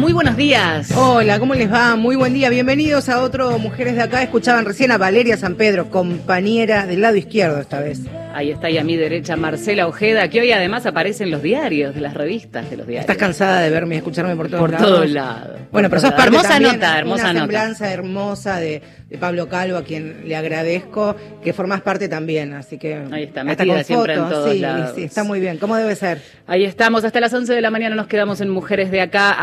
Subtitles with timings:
[0.00, 0.92] muy buenos días.
[0.94, 1.96] Hola, ¿cómo les va?
[1.96, 2.50] Muy buen día.
[2.50, 4.22] Bienvenidos a otro Mujeres de Acá.
[4.22, 8.00] Escuchaban recién a Valeria San Pedro, compañera del lado izquierdo esta vez.
[8.34, 11.94] Ahí está y a mi derecha Marcela Ojeda, que hoy además aparece en los diarios,
[11.94, 13.10] de las revistas de los diarios.
[13.10, 14.88] Estás cansada de verme y escucharme por todos por lados.
[14.88, 15.58] todos lados.
[15.72, 16.36] Bueno, pero Por sos parte.
[16.36, 17.40] Hermosa nota, hermosa una nota.
[17.40, 22.78] semblanza hermosa de, de Pablo Calvo, a quien le agradezco, que formas parte también, así
[22.78, 23.02] que...
[23.10, 24.92] Ahí está, hasta con siempre en todos sí, lados.
[24.94, 25.58] sí, está muy bien.
[25.58, 26.22] ¿Cómo debe ser?
[26.46, 29.42] Ahí estamos, hasta las 11 de la mañana nos quedamos en Mujeres de Acá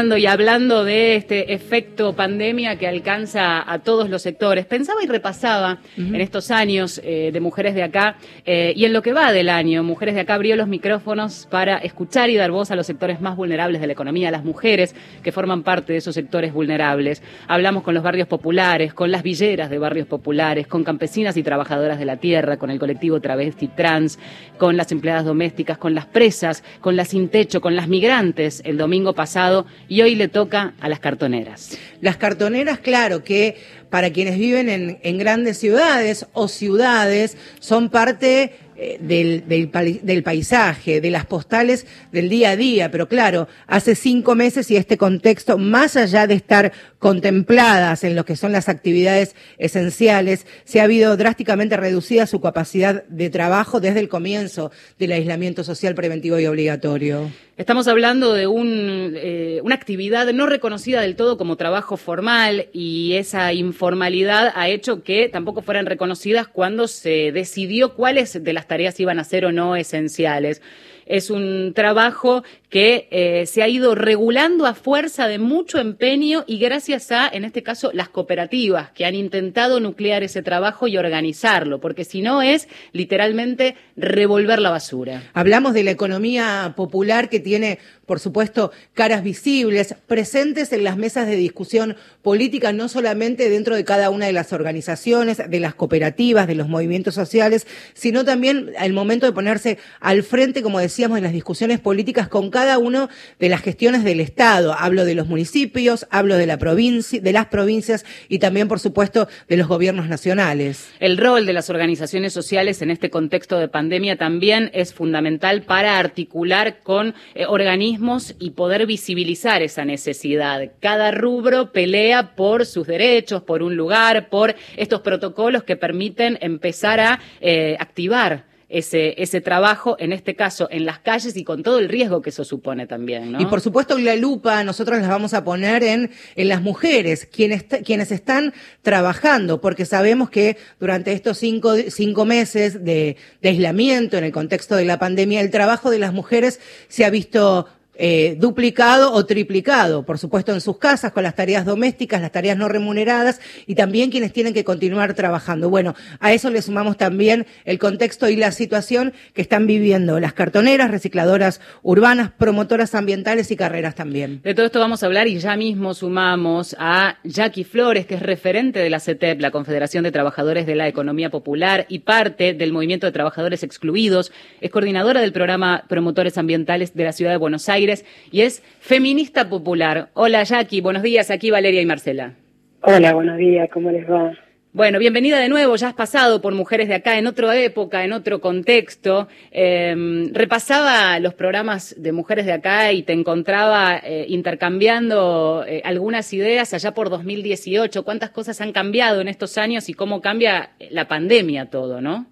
[0.00, 4.64] y hablando de este efecto pandemia que alcanza a todos los sectores.
[4.64, 9.02] Pensaba y repasaba en estos años eh, de Mujeres de Acá eh, y en lo
[9.02, 9.82] que va del año.
[9.82, 13.36] Mujeres de Acá abrió los micrófonos para escuchar y dar voz a los sectores más
[13.36, 17.22] vulnerables de la economía, a las mujeres que forman parte de esos sectores vulnerables.
[17.46, 21.98] Hablamos con los barrios populares, con las villeras de barrios populares, con campesinas y trabajadoras
[21.98, 24.18] de la tierra, con el colectivo travesti trans,
[24.56, 28.78] con las empleadas domésticas, con las presas, con las sin techo, con las migrantes el
[28.78, 31.76] domingo pasado y hoy le toca a las cartoneras.
[32.00, 33.56] Las cartoneras, claro, que
[33.90, 39.70] para quienes viven en, en grandes ciudades o ciudades son parte eh, del, del,
[40.02, 42.92] del paisaje, de las postales del día a día.
[42.92, 48.24] Pero claro, hace cinco meses y este contexto, más allá de estar contempladas en lo
[48.24, 53.98] que son las actividades esenciales, se ha habido drásticamente reducida su capacidad de trabajo desde
[53.98, 57.28] el comienzo del aislamiento social preventivo y obligatorio.
[57.60, 63.16] Estamos hablando de un, eh, una actividad no reconocida del todo como trabajo formal y
[63.16, 68.98] esa informalidad ha hecho que tampoco fueran reconocidas cuando se decidió cuáles de las tareas
[68.98, 70.62] iban a ser o no esenciales.
[71.10, 76.58] Es un trabajo que eh, se ha ido regulando a fuerza de mucho empeño y
[76.58, 81.80] gracias a, en este caso, las cooperativas que han intentado nuclear ese trabajo y organizarlo,
[81.80, 85.24] porque si no es literalmente revolver la basura.
[85.34, 91.28] Hablamos de la economía popular que tiene, por supuesto, caras visibles, presentes en las mesas
[91.28, 96.48] de discusión política, no solamente dentro de cada una de las organizaciones, de las cooperativas,
[96.48, 101.22] de los movimientos sociales, sino también al momento de ponerse al frente, como decíamos, de
[101.22, 104.74] las discusiones políticas con cada una de las gestiones del Estado.
[104.76, 109.56] Hablo de los municipios, hablo de la de las provincias y también, por supuesto, de
[109.56, 110.88] los gobiernos nacionales.
[110.98, 115.96] El rol de las organizaciones sociales en este contexto de pandemia también es fundamental para
[115.96, 117.99] articular con eh, organismos
[118.38, 120.72] y poder visibilizar esa necesidad.
[120.80, 126.98] Cada rubro pelea por sus derechos, por un lugar, por estos protocolos que permiten empezar
[127.00, 131.80] a eh, activar ese, ese trabajo, en este caso en las calles y con todo
[131.80, 133.32] el riesgo que eso supone también.
[133.32, 133.40] ¿no?
[133.40, 137.64] Y por supuesto la lupa nosotros las vamos a poner en, en las mujeres, quienes,
[137.84, 144.24] quienes están trabajando, porque sabemos que durante estos cinco, cinco meses de, de aislamiento en
[144.24, 147.66] el contexto de la pandemia, el trabajo de las mujeres se ha visto
[148.02, 152.56] eh, duplicado o triplicado, por supuesto en sus casas, con las tareas domésticas, las tareas
[152.56, 155.68] no remuneradas y también quienes tienen que continuar trabajando.
[155.68, 160.32] Bueno, a eso le sumamos también el contexto y la situación que están viviendo las
[160.32, 164.40] cartoneras, recicladoras urbanas, promotoras ambientales y carreras también.
[164.44, 168.22] De todo esto vamos a hablar y ya mismo sumamos a Jackie Flores, que es
[168.22, 172.72] referente de la CETEP, la Confederación de Trabajadores de la Economía Popular y parte del
[172.72, 174.32] Movimiento de Trabajadores Excluidos.
[174.62, 177.89] Es coordinadora del programa Promotores Ambientales de la Ciudad de Buenos Aires
[178.30, 180.08] y es feminista popular.
[180.14, 181.30] Hola Jackie, buenos días.
[181.30, 182.34] Aquí Valeria y Marcela.
[182.82, 184.32] Hola, buenos días, ¿cómo les va?
[184.72, 185.74] Bueno, bienvenida de nuevo.
[185.74, 189.26] Ya has pasado por Mujeres de Acá en otra época, en otro contexto.
[189.50, 196.32] Eh, repasaba los programas de Mujeres de Acá y te encontraba eh, intercambiando eh, algunas
[196.32, 198.04] ideas allá por 2018.
[198.04, 202.26] ¿Cuántas cosas han cambiado en estos años y cómo cambia la pandemia todo, no?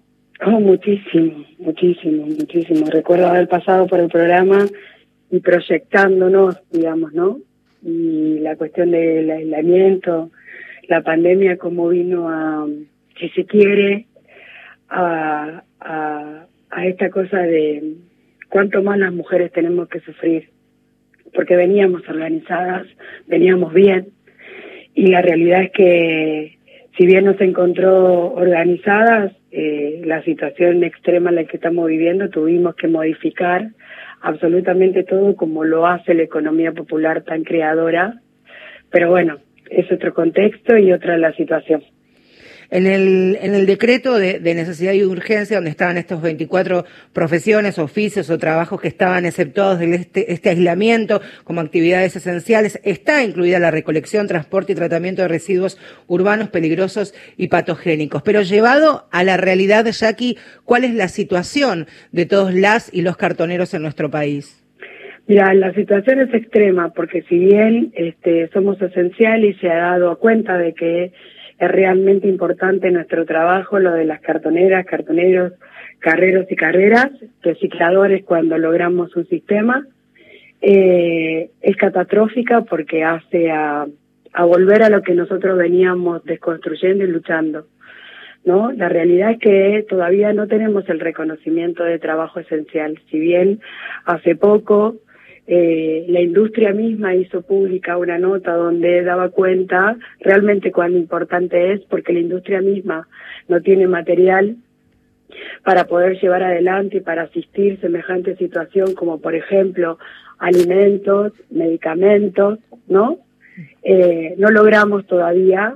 [0.45, 2.85] Oh, muchísimo, muchísimo, muchísimo.
[2.89, 4.65] Recuerdo haber pasado por el programa
[5.31, 7.39] y proyectándonos, digamos, ¿no?
[7.83, 10.31] Y la cuestión del aislamiento,
[10.87, 12.67] la pandemia, cómo vino a,
[13.19, 14.07] si se quiere,
[14.89, 16.45] a, a,
[16.85, 17.95] esta cosa de
[18.49, 20.49] cuánto más las mujeres tenemos que sufrir,
[21.33, 22.87] porque veníamos organizadas,
[23.27, 24.07] veníamos bien,
[24.95, 26.57] y la realidad es que
[26.97, 32.75] si bien nos encontró organizadas, eh, la situación extrema en la que estamos viviendo, tuvimos
[32.75, 33.69] que modificar
[34.21, 38.21] absolutamente todo como lo hace la economía popular tan creadora,
[38.91, 39.37] pero bueno,
[39.69, 41.83] es otro contexto y otra la situación.
[42.71, 48.29] En el, en el decreto de, necesidad y urgencia, donde estaban estos 24 profesiones, oficios
[48.29, 53.71] o trabajos que estaban exceptuados de este, este aislamiento como actividades esenciales, está incluida la
[53.71, 58.21] recolección, transporte y tratamiento de residuos urbanos peligrosos y patogénicos.
[58.21, 63.17] Pero llevado a la realidad, Jackie, ¿cuál es la situación de todos las y los
[63.17, 64.63] cartoneros en nuestro país?
[65.29, 70.17] Mira, la situación es extrema porque si bien este, somos esenciales y se ha dado
[70.17, 71.11] cuenta de que
[71.59, 75.53] es realmente importante nuestro trabajo, lo de las cartoneras, cartoneros,
[75.99, 77.11] carreros y carreras,
[77.41, 79.85] recicladores cuando logramos un sistema,
[80.61, 83.87] eh, es catastrófica porque hace a,
[84.33, 87.67] a volver a lo que nosotros veníamos desconstruyendo y luchando.
[88.45, 88.71] ¿no?
[88.71, 92.99] La realidad es que todavía no tenemos el reconocimiento de trabajo esencial.
[93.09, 93.59] Si bien
[94.05, 94.95] hace poco
[95.51, 101.81] eh, la industria misma hizo pública una nota donde daba cuenta realmente cuán importante es
[101.85, 103.07] porque la industria misma
[103.47, 104.57] no tiene material
[105.63, 109.97] para poder llevar adelante y para asistir semejante situación como por ejemplo
[110.37, 113.17] alimentos, medicamentos, ¿no?
[113.81, 115.73] Eh, no logramos todavía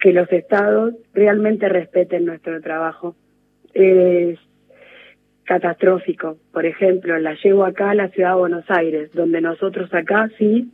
[0.00, 3.14] que los estados realmente respeten nuestro trabajo.
[3.74, 4.40] Es
[5.48, 6.36] catastrófico.
[6.52, 10.70] Por ejemplo, la llevo acá a la ciudad de Buenos Aires, donde nosotros acá sí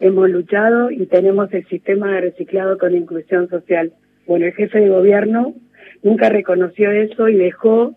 [0.00, 3.92] hemos luchado y tenemos el sistema de reciclado con inclusión social.
[4.26, 5.54] Bueno, el jefe de gobierno
[6.02, 7.94] nunca reconoció eso y dejó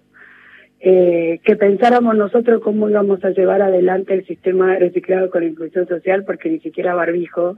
[0.79, 5.87] eh, que pensáramos nosotros cómo íbamos a llevar adelante el sistema de reciclado con inclusión
[5.87, 7.57] social, porque ni siquiera Barbijo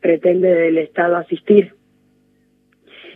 [0.00, 1.72] pretende del Estado asistir.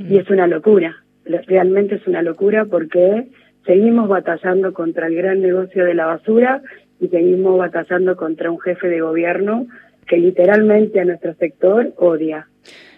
[0.01, 3.29] Y es una locura, realmente es una locura porque
[3.69, 6.63] seguimos batallando contra el gran negocio de la basura
[7.01, 9.67] y seguimos batallando contra un jefe de gobierno
[10.07, 12.49] que literalmente a nuestro sector odia.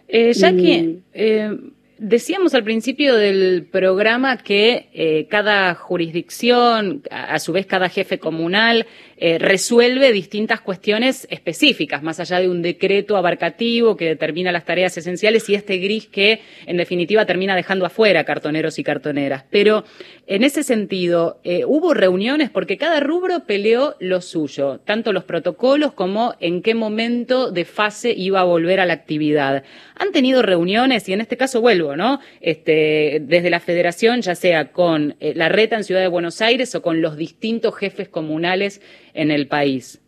[0.07, 1.57] Eh, Jackie, eh,
[2.03, 8.87] Decíamos al principio del programa que eh, cada jurisdicción, a, su vez cada jefe comunal,
[9.23, 14.97] eh, resuelve distintas cuestiones específicas, más allá de un decreto abarcativo que determina las tareas
[14.97, 19.45] esenciales y este gris que, en definitiva, termina dejando afuera cartoneros y cartoneras.
[19.51, 19.85] Pero,
[20.27, 25.93] en ese sentido, eh, hubo reuniones porque cada rubro peleó lo suyo, tanto los protocolos
[25.93, 29.65] como en qué momento de fase iba a volver a la actividad.
[29.97, 32.21] Han tenido reuniones y en este caso vuelvo, ¿no?
[32.41, 36.75] Este, desde la federación, ya sea con eh, la reta en Ciudad de Buenos Aires
[36.75, 38.81] o con los distintos jefes comunales
[39.15, 40.03] en el país?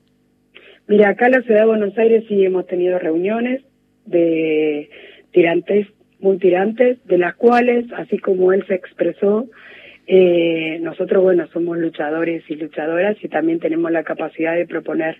[0.86, 3.62] Mira, acá en la ciudad de Buenos Aires sí hemos tenido reuniones
[4.04, 4.90] de
[5.30, 5.86] tirantes,
[6.20, 9.48] muy tirantes, de las cuales, así como él se expresó,
[10.06, 15.18] eh, nosotros, bueno, somos luchadores y luchadoras y también tenemos la capacidad de proponer.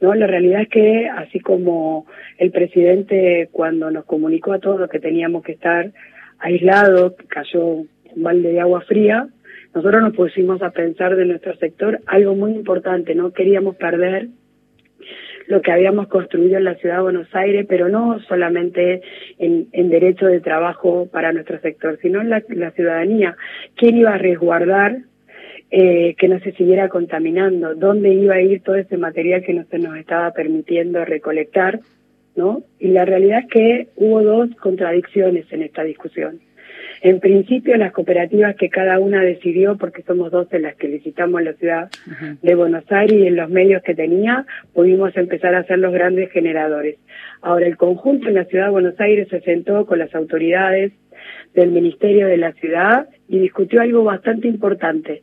[0.00, 5.00] No, la realidad es que así como el presidente cuando nos comunicó a todos que
[5.00, 5.90] teníamos que estar
[6.38, 9.28] aislados, cayó un balde de agua fría,
[9.74, 14.28] nosotros nos pusimos a pensar de nuestro sector algo muy importante, no queríamos perder
[15.48, 19.00] lo que habíamos construido en la ciudad de Buenos Aires, pero no solamente
[19.38, 23.34] en, en derecho de trabajo para nuestro sector, sino en la, la ciudadanía.
[23.74, 24.98] ¿Quién iba a resguardar
[25.70, 27.74] eh, que no se siguiera contaminando?
[27.74, 31.80] ¿Dónde iba a ir todo ese material que no se nos estaba permitiendo recolectar?
[32.36, 32.62] ¿no?
[32.78, 36.40] Y la realidad es que hubo dos contradicciones en esta discusión.
[37.00, 41.42] En principio, las cooperativas que cada una decidió, porque somos dos en las que visitamos
[41.42, 41.90] la ciudad
[42.42, 46.30] de Buenos Aires y en los medios que tenía, pudimos empezar a ser los grandes
[46.32, 46.96] generadores.
[47.40, 50.92] Ahora, el conjunto en la ciudad de Buenos Aires se sentó con las autoridades
[51.54, 55.22] del Ministerio de la Ciudad y discutió algo bastante importante,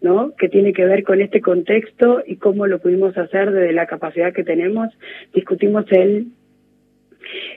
[0.00, 0.32] ¿no?
[0.36, 4.32] Que tiene que ver con este contexto y cómo lo pudimos hacer desde la capacidad
[4.32, 4.88] que tenemos.
[5.34, 6.28] Discutimos el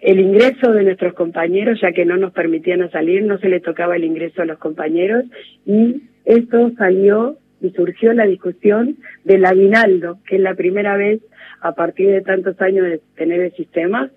[0.02, 3.96] el ingreso de nuestros compañeros, ya que no nos permitían salir, no se le tocaba
[3.96, 5.26] el ingreso a los compañeros
[5.66, 11.22] y esto salió y surgió la discusión del aguinaldo, que es la primera vez
[11.62, 14.10] a partir de tantos años de tener el sistema,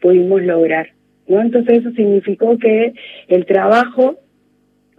[0.00, 0.90] pudimos lograr.
[1.28, 1.40] ¿no?
[1.40, 2.94] Entonces eso significó que
[3.28, 4.18] el trabajo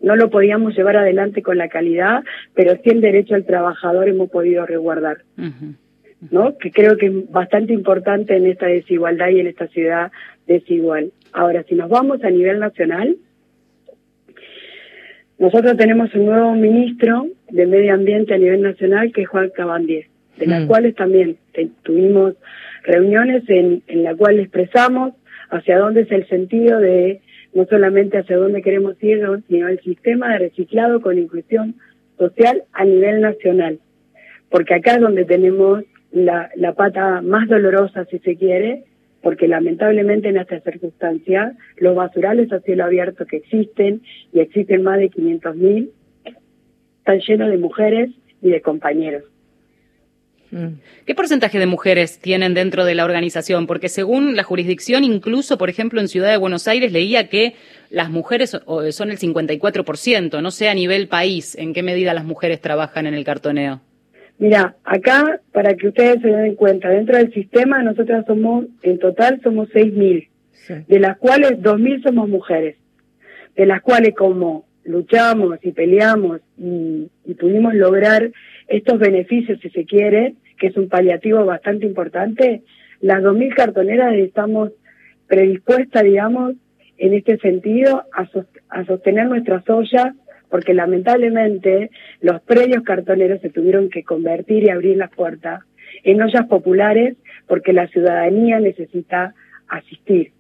[0.02, 2.24] no lo podíamos llevar adelante con la calidad,
[2.54, 5.20] pero sí el derecho al trabajador hemos podido resguardar.
[6.30, 6.58] ¿No?
[6.58, 10.12] Que creo que es bastante importante en esta desigualdad y en esta ciudad
[10.48, 11.12] desigual.
[11.34, 13.18] Ahora, si nos vamos a nivel nacional,
[15.40, 20.06] nosotros tenemos un nuevo ministro de Medio Ambiente a nivel nacional que es Juan Cabandier,
[20.38, 20.68] de las mm.
[20.68, 21.38] cuales también
[21.84, 22.36] tuvimos
[22.84, 25.14] reuniones en, en la cual expresamos
[25.50, 27.22] hacia dónde es el sentido de
[27.54, 31.76] no solamente hacia dónde queremos ir, sino el sistema de reciclado con inclusión
[32.18, 33.80] social a nivel nacional.
[34.50, 38.84] Porque acá es donde tenemos la, la pata más dolorosa, si se quiere,
[39.22, 44.02] porque lamentablemente en esta circunstancia los basurales a cielo abierto que existen,
[44.34, 45.90] y existen más de 500.000,
[47.00, 48.10] están llenos de mujeres
[48.42, 49.24] y de compañeros.
[50.52, 50.80] Mm.
[51.06, 53.68] ¿Qué porcentaje de mujeres tienen dentro de la organización?
[53.68, 57.56] Porque según la jurisdicción, incluso, por ejemplo, en Ciudad de Buenos Aires, leía que
[57.90, 62.60] las mujeres son el 54%, no sé a nivel país en qué medida las mujeres
[62.60, 63.82] trabajan en el cartoneo.
[64.42, 69.40] Mira, acá, para que ustedes se den cuenta, dentro del sistema nosotras somos, en total
[69.44, 72.76] somos 6.000, de las cuales 2.000 somos mujeres,
[73.56, 78.32] de las cuales como luchamos y peleamos y, y pudimos lograr
[78.68, 82.64] estos beneficios, si se quiere, que es un paliativo bastante importante,
[83.00, 84.72] las 2.000 cartoneras estamos
[85.28, 86.56] predispuestas, digamos,
[86.98, 88.28] en este sentido, a,
[88.70, 90.16] a sostener nuestras ollas
[90.52, 91.90] porque lamentablemente
[92.20, 95.64] los predios cartoneros se tuvieron que convertir y abrir las puertas
[96.04, 97.16] en ollas populares
[97.48, 99.34] porque la ciudadanía necesita
[99.68, 100.34] asistir.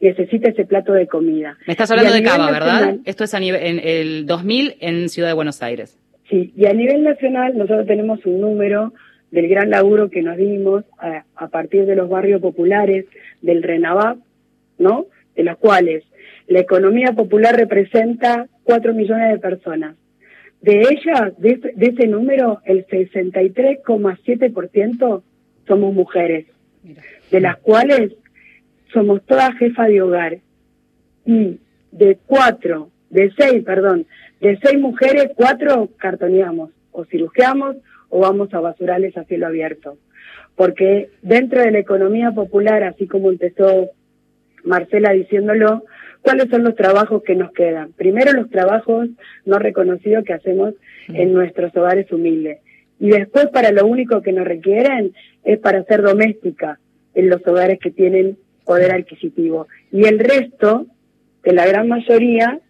[0.00, 1.58] Necesita ese plato de comida.
[1.66, 2.96] Me estás hablando de Cava, ¿verdad?
[3.04, 5.98] Esto es a nivel, en el 2000 en Ciudad de Buenos Aires.
[6.30, 8.94] Sí, y a nivel nacional nosotros tenemos un número
[9.30, 13.06] del gran laburo que nos dimos a, a partir de los barrios populares
[13.42, 14.18] del RENAVAP,
[14.78, 15.06] ¿no?
[15.34, 16.04] De los cuales
[16.50, 19.96] la economía popular representa 4 millones de personas.
[20.60, 25.22] De ellas, de, ese número, el 63,7%
[25.66, 26.46] somos mujeres,
[27.32, 28.12] de las cuales
[28.92, 30.38] somos todas jefas de hogar.
[31.26, 31.58] Y
[31.90, 34.06] de cuatro, de seis, perdón,
[34.40, 37.74] de seis mujeres, cuatro cartoneamos, o cirujeamos,
[38.08, 39.98] o vamos a basurales a cielo abierto.
[40.54, 43.90] Porque dentro de la economía popular, así como empezó
[44.62, 45.82] Marcela diciéndolo,
[46.22, 47.92] ¿Cuáles son los trabajos que nos quedan?
[47.92, 49.08] Primero los trabajos
[49.44, 50.74] no reconocidos que hacemos
[51.08, 52.58] en nuestros hogares humildes.
[52.98, 55.12] Y después para lo único que nos requieren
[55.44, 56.78] es para ser doméstica
[57.14, 59.66] en los hogares que tienen poder adquisitivo.
[59.90, 60.86] Y el resto,
[61.42, 62.60] de la gran mayoría,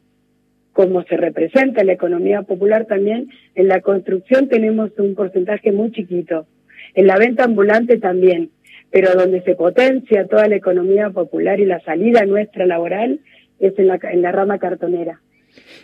[0.72, 5.90] como se representa en la economía popular también, en la construcción tenemos un porcentaje muy
[5.90, 6.46] chiquito.
[6.94, 8.50] En la venta ambulante también.
[8.92, 13.20] Pero donde se potencia toda la economía popular y la salida nuestra laboral
[13.60, 15.20] es en la, en la rama cartonera.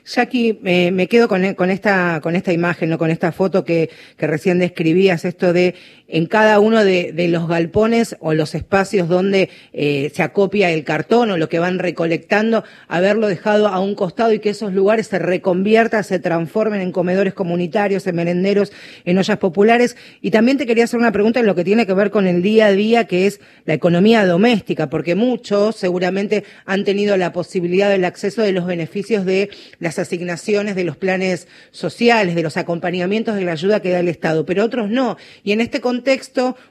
[0.04, 2.99] Jackie, eh, me quedo con, con, esta, con esta imagen, ¿no?
[2.99, 5.75] con esta foto que, que recién describías, esto de
[6.09, 11.31] en cada uno de, los galpones o los espacios donde eh, se acopia el cartón
[11.31, 15.19] o lo que van recolectando, haberlo dejado a un costado y que esos lugares se
[15.19, 18.73] reconviertan, se transformen en comedores comunitarios, en merenderos,
[19.05, 19.97] en ollas populares.
[20.21, 22.43] Y también te quería hacer una pregunta en lo que tiene que ver con el
[22.43, 27.91] día a día, que es la economía doméstica, porque muchos seguramente han tenido la posibilidad
[27.91, 33.35] del acceso de los beneficios de las asignaciones de los planes sociales, de los acompañamientos
[33.35, 35.17] de la ayuda que da el Estado, pero otros no.
[35.43, 35.96] Y en este contexto,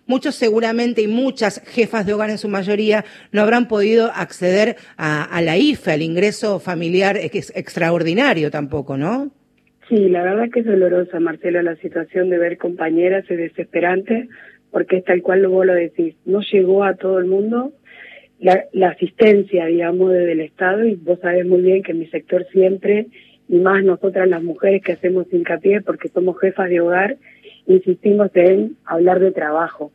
[0.06, 5.42] muchos seguramente y muchas jefas de hogar en su mayoría no habrán podido acceder a,
[5.42, 9.32] la IFE, al ingreso familiar, que es extraordinario tampoco, ¿no?
[9.90, 14.28] Sí, la verdad que es dolorosa, Marcelo, la situación de ver compañeras es desesperante,
[14.72, 17.72] porque es tal cual vos lo decís, no llegó a todo el mundo
[18.40, 22.08] la, la asistencia, digamos, desde el Estado, y vos sabés muy bien que en mi
[22.08, 23.08] sector siempre,
[23.48, 27.18] y más nosotras las mujeres que hacemos hincapié porque somos jefas de hogar,
[27.68, 29.92] insistimos en hablar de trabajo.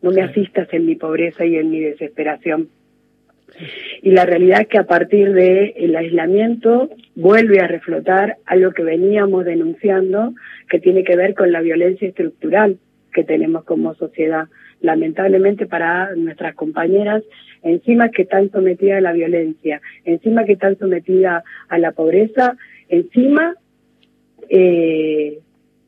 [0.00, 2.68] No me asistas en mi pobreza y en mi desesperación.
[4.00, 9.44] Y la realidad es que a partir del aislamiento vuelve a reflotar algo que veníamos
[9.44, 10.32] denunciando,
[10.68, 12.78] que tiene que ver con la violencia estructural
[13.12, 14.48] que tenemos como sociedad.
[14.80, 17.22] Lamentablemente para nuestras compañeras
[17.62, 22.56] encima que están sometidas a la violencia, encima que están sometidas a la pobreza,
[22.88, 23.54] encima
[24.48, 25.38] eh,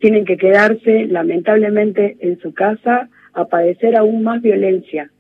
[0.05, 5.11] tienen que quedarse lamentablemente en su casa a padecer aún más violencia.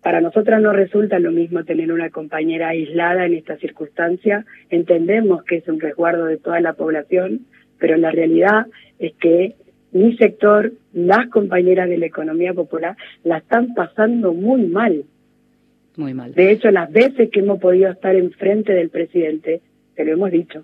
[0.00, 4.46] Para nosotras no resulta lo mismo tener una compañera aislada en esta circunstancia.
[4.70, 7.40] Entendemos que es un resguardo de toda la población,
[7.80, 8.68] pero la realidad
[9.00, 9.56] es que
[9.90, 15.02] mi sector, las compañeras de la economía popular, la están pasando muy mal.
[15.96, 16.32] Muy mal.
[16.32, 19.62] De hecho, las veces que hemos podido estar enfrente del presidente,
[19.96, 20.62] se lo hemos dicho.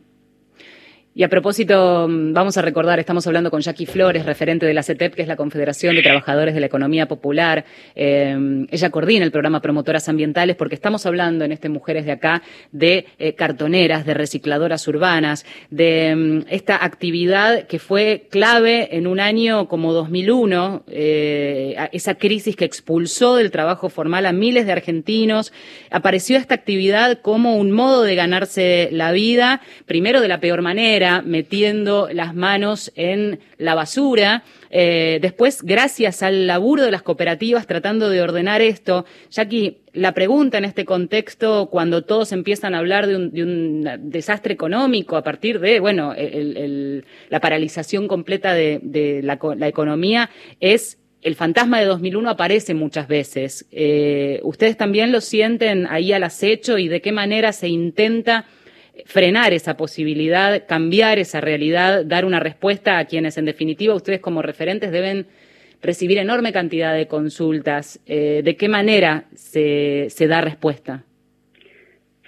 [1.18, 4.84] Y a propósito, mm, vamos a recordar, estamos hablando con Jackie Flores, referente de la
[4.84, 7.64] CETEP, que es la Confederación de Trabajadores de la Economía Popular.
[7.96, 12.42] Eh, ella coordina el programa Promotoras Ambientales porque estamos hablando en este Mujeres de Acá
[12.70, 19.18] de eh, cartoneras, de recicladoras urbanas, de mm, esta actividad que fue clave en un
[19.18, 25.52] año como 2001, eh, esa crisis que expulsó del trabajo formal a miles de argentinos.
[25.90, 31.07] Apareció esta actividad como un modo de ganarse la vida, primero de la peor manera,
[31.24, 34.44] metiendo las manos en la basura.
[34.70, 40.58] Eh, después, gracias al laburo de las cooperativas tratando de ordenar esto, Jackie, la pregunta
[40.58, 45.80] en este contexto, cuando todos empiezan a hablar de un, desastre económico a partir de,
[45.80, 46.14] bueno,
[47.28, 53.66] la paralización completa de, la, economía, es el fantasma de 2001 aparece muchas veces.
[53.72, 58.46] Eh, ¿Ustedes también lo sienten ahí al acecho y de qué manera se intenta
[59.08, 64.42] frenar esa posibilidad, cambiar esa realidad, dar una respuesta a quienes en definitiva ustedes como
[64.42, 65.24] referentes deben
[65.80, 68.02] recibir enorme cantidad de consultas.
[68.04, 71.04] Eh, ¿De qué manera se, se da respuesta?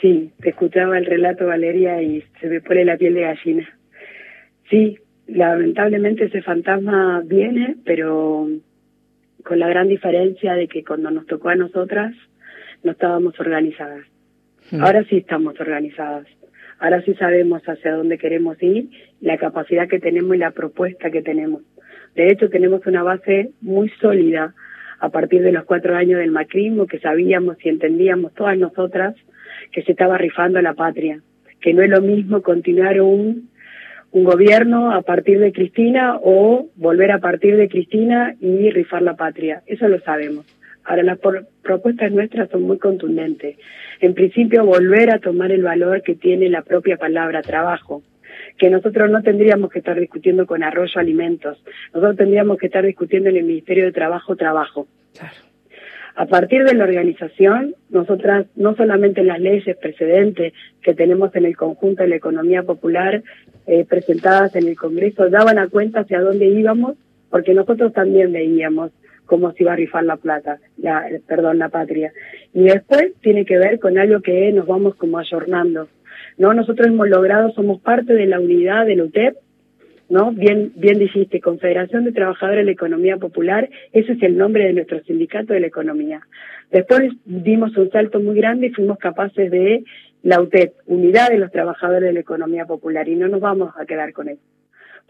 [0.00, 3.78] Sí, te escuchaba el relato, Valeria, y se me pone la piel de gallina.
[4.70, 4.96] Sí,
[5.26, 8.48] lamentablemente ese fantasma viene, pero
[9.44, 12.14] con la gran diferencia de que cuando nos tocó a nosotras
[12.82, 14.06] no estábamos organizadas.
[14.70, 14.82] Hmm.
[14.82, 16.26] Ahora sí estamos organizadas.
[16.80, 18.88] Ahora sí sabemos hacia dónde queremos ir,
[19.20, 21.62] la capacidad que tenemos y la propuesta que tenemos.
[22.14, 24.54] De hecho, tenemos una base muy sólida
[24.98, 29.14] a partir de los cuatro años del macrismo, que sabíamos y entendíamos todas nosotras
[29.72, 31.20] que se estaba rifando la patria,
[31.60, 33.50] que no es lo mismo continuar un,
[34.10, 39.16] un gobierno a partir de Cristina o volver a partir de Cristina y rifar la
[39.16, 39.62] patria.
[39.66, 40.46] Eso lo sabemos.
[40.84, 41.18] Ahora, las
[41.62, 43.56] propuestas nuestras son muy contundentes.
[44.00, 48.02] En principio, volver a tomar el valor que tiene la propia palabra trabajo,
[48.56, 53.28] que nosotros no tendríamos que estar discutiendo con Arroyo Alimentos, nosotros tendríamos que estar discutiendo
[53.28, 54.86] en el Ministerio de Trabajo Trabajo.
[56.16, 61.56] A partir de la organización, nosotras, no solamente las leyes precedentes que tenemos en el
[61.56, 63.22] conjunto de la economía popular
[63.66, 66.96] eh, presentadas en el Congreso, daban a cuenta hacia dónde íbamos,
[67.30, 68.90] porque nosotros también veíamos
[69.30, 72.12] cómo se iba a rifar la plata, la, perdón, la patria.
[72.52, 75.86] Y después tiene que ver con algo que nos vamos como ayornando.
[76.36, 76.52] ¿no?
[76.52, 79.36] Nosotros hemos logrado, somos parte de la unidad del UTEP,
[80.08, 80.32] ¿no?
[80.32, 84.72] Bien, bien dijiste, Confederación de Trabajadores de la Economía Popular, ese es el nombre de
[84.72, 86.22] nuestro sindicato de la economía.
[86.72, 89.84] Después dimos un salto muy grande y fuimos capaces de
[90.24, 93.86] la UTEP, Unidad de los Trabajadores de la Economía Popular, y no nos vamos a
[93.86, 94.42] quedar con eso.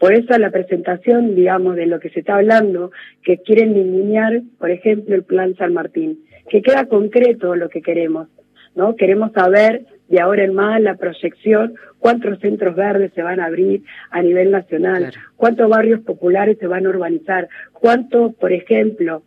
[0.01, 2.89] Por eso la presentación, digamos, de lo que se está hablando,
[3.23, 8.27] que quieren eliminar, por ejemplo, el Plan San Martín, que queda concreto lo que queremos,
[8.73, 8.95] ¿no?
[8.95, 13.83] Queremos saber de ahora en más la proyección, cuántos centros verdes se van a abrir
[14.09, 19.21] a nivel nacional, cuántos barrios populares se van a urbanizar, cuántos, por ejemplo,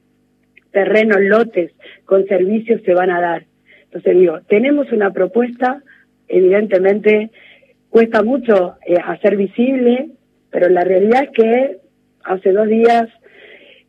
[0.73, 1.71] terrenos, lotes
[2.05, 3.45] con servicios se van a dar.
[3.85, 5.85] Entonces digo, tenemos una propuesta,
[6.27, 7.31] evidentemente
[7.91, 10.11] cuesta mucho eh, hacer visible,
[10.55, 11.79] pero la realidad es que
[12.23, 13.09] hace dos días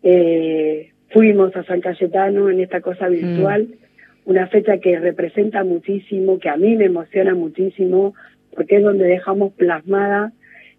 [0.01, 4.29] eh, fuimos a San Cayetano en esta cosa virtual, mm.
[4.31, 8.15] una fecha que representa muchísimo, que a mí me emociona muchísimo,
[8.55, 10.33] porque es donde dejamos plasmada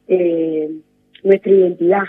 [0.08, 0.70] eh,
[1.22, 2.04] nuestra identidad.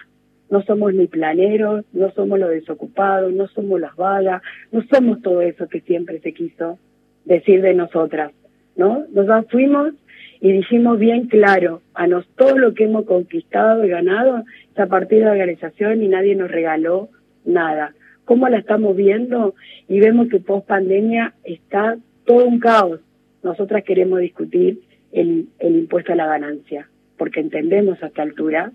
[0.50, 5.42] No somos ni planeros, no somos los desocupados, no somos las vagas, no somos todo
[5.42, 6.80] eso que siempre se quiso
[7.26, 8.32] decir de nosotras,
[8.76, 9.06] ¿no?
[9.14, 9.94] Nos fuimos
[10.40, 14.88] y dijimos bien claro, a nos todo lo que hemos conquistado y ganado es a
[14.88, 17.10] partir de la organización y nadie nos regaló
[17.46, 17.94] nada.
[18.26, 19.56] ¿Cómo la estamos viendo?
[19.88, 23.00] Y vemos que post pandemia está todo un caos.
[23.42, 28.72] Nosotras queremos discutir el, el impuesto a la ganancia, porque entendemos a esta altura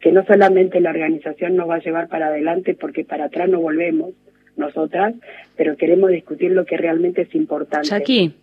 [0.00, 3.60] que no solamente la organización nos va a llevar para adelante, porque para atrás no
[3.60, 4.10] volvemos
[4.56, 5.14] nosotras,
[5.56, 7.94] pero queremos discutir lo que realmente es importante.
[7.94, 8.34] Aquí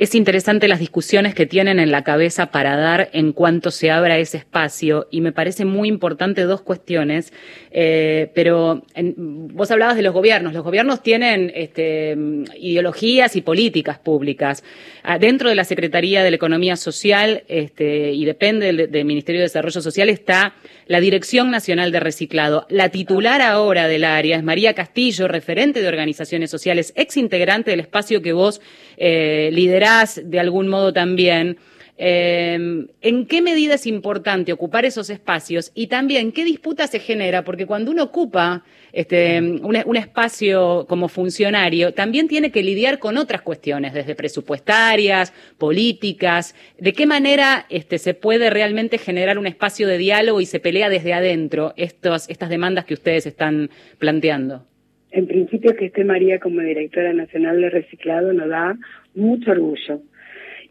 [0.00, 4.16] es interesante las discusiones que tienen en la cabeza para dar en cuanto se abra
[4.16, 7.34] ese espacio y me parece muy importante dos cuestiones,
[7.70, 10.54] eh, pero vos hablabas de los gobiernos.
[10.54, 12.16] Los gobiernos tienen este,
[12.58, 14.64] ideologías y políticas públicas.
[15.02, 19.48] Ah, dentro de la Secretaría de la Economía Social este, y depende del, Ministerio de
[19.48, 20.54] Desarrollo Social está
[20.86, 22.66] la Dirección Nacional de Reciclado.
[22.70, 27.80] La titular ahora del área es María Castillo, referente de organizaciones sociales, ex integrante del
[27.80, 28.62] espacio que vos
[29.02, 31.56] eh, liderás de algún modo también.
[32.02, 37.42] Em, ¿En qué medida es importante ocupar esos espacios y también qué disputa se genera?
[37.42, 43.40] Porque cuando uno ocupa este, un, espacio como funcionario, también tiene que lidiar con otras
[43.40, 46.54] cuestiones, desde presupuestarias, políticas.
[46.78, 50.90] ¿De qué manera este, se puede realmente generar un espacio de diálogo y se pelea
[50.90, 54.69] desde adentro estas demandas que ustedes están planteando?
[55.10, 58.76] En principio que esté María como directora nacional de reciclado nos da
[59.14, 60.00] mucho orgullo.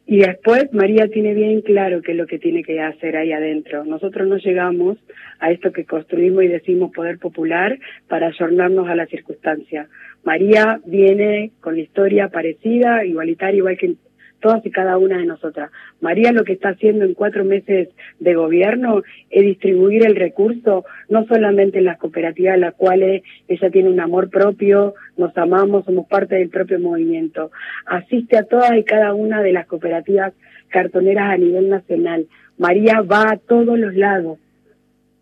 [0.05, 3.85] Y después María tiene bien claro qué es lo que tiene que hacer ahí adentro.
[3.85, 4.97] Nosotros no llegamos
[5.39, 9.87] a esto que construimos y decimos poder popular para ayornarnos a la circunstancia.
[10.23, 13.93] María viene con la historia parecida, igualitaria, igual que
[14.39, 15.71] todas y cada una de nosotras.
[16.01, 21.25] María lo que está haciendo en cuatro meses de gobierno es distribuir el recurso, no
[21.25, 26.35] solamente en las cooperativas, las cuales ella tiene un amor propio, nos amamos, somos parte
[26.35, 27.51] del propio movimiento.
[27.85, 30.33] Asiste a todas y cada una de las cooperativas
[30.69, 32.27] cartoneras a nivel nacional.
[32.57, 34.37] María va a todos los lados,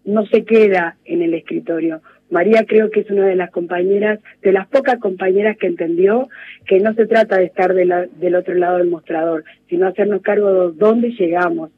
[0.05, 2.01] no se queda en el escritorio.
[2.29, 6.29] María creo que es una de las compañeras, de las pocas compañeras que entendió
[6.65, 10.77] que no se trata de estar del otro lado del mostrador, sino hacernos cargo de
[10.77, 11.71] dónde llegamos,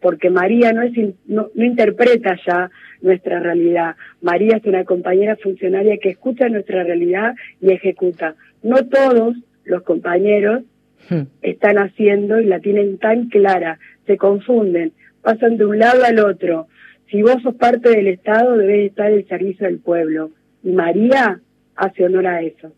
[0.00, 0.92] porque María no, es,
[1.26, 2.70] no, no interpreta ya
[3.02, 3.96] nuestra realidad.
[4.22, 8.34] María es una compañera funcionaria que escucha nuestra realidad y ejecuta.
[8.62, 10.62] No todos los compañeros
[11.10, 11.22] hmm.
[11.42, 14.92] están haciendo y la tienen tan clara, se confunden,
[15.22, 16.68] pasan de un lado al otro,
[17.10, 20.30] si vos sos parte del Estado, debes estar al servicio del pueblo.
[20.62, 21.40] Y María
[21.76, 22.72] hace honor a eso.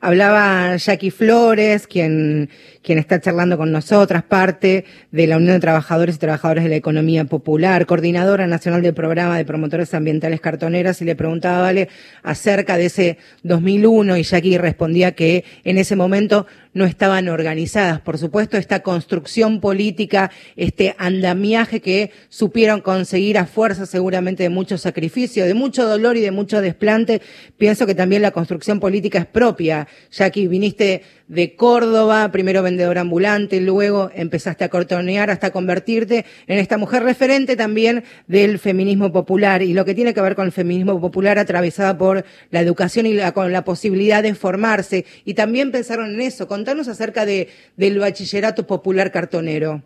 [0.00, 2.48] Hablaba Jackie Flores, quien,
[2.88, 6.76] quien está charlando con nosotras, parte de la Unión de Trabajadores y Trabajadoras de la
[6.76, 11.90] Economía Popular, coordinadora nacional del programa de promotores ambientales cartoneras, y le preguntaba, Vale,
[12.22, 18.00] acerca de ese 2001, y Jackie respondía que en ese momento no estaban organizadas.
[18.00, 24.78] Por supuesto, esta construcción política, este andamiaje que supieron conseguir a fuerza seguramente de mucho
[24.78, 27.20] sacrificio, de mucho dolor y de mucho desplante,
[27.58, 33.60] pienso que también la construcción política es propia Jackie, viniste de Córdoba, primero vendedor ambulante,
[33.60, 39.74] luego empezaste a cortonear hasta convertirte en esta mujer referente también del feminismo popular y
[39.74, 43.50] lo que tiene que ver con el feminismo popular atravesada por la educación y con
[43.50, 45.06] la posibilidad de formarse.
[45.24, 46.46] Y también pensaron en eso.
[46.46, 49.82] Contanos acerca de, del bachillerato popular cartonero.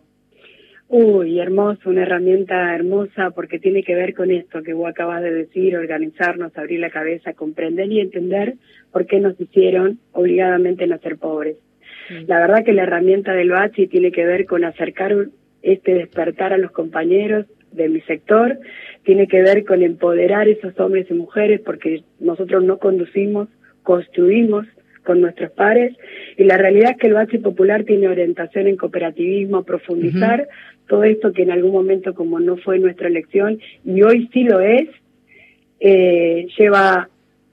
[0.89, 5.33] Uy, hermoso, una herramienta hermosa porque tiene que ver con esto que vos acabas de
[5.33, 8.53] decir, organizarnos, abrir la cabeza, comprender y entender
[8.91, 11.57] por qué nos hicieron obligadamente nacer pobres.
[12.27, 15.15] La verdad que la herramienta del BACHI tiene que ver con acercar
[15.61, 18.59] este despertar a los compañeros de mi sector,
[19.03, 23.47] tiene que ver con empoderar esos hombres y mujeres porque nosotros no conducimos,
[23.81, 24.65] construimos
[25.03, 25.95] con nuestros pares
[26.37, 30.47] y la realidad es que el Bachi Popular tiene orientación en cooperativismo, profundizar
[30.87, 34.59] todo esto que en algún momento como no fue nuestra elección y hoy sí lo
[34.59, 34.87] es,
[35.79, 37.09] eh, lleva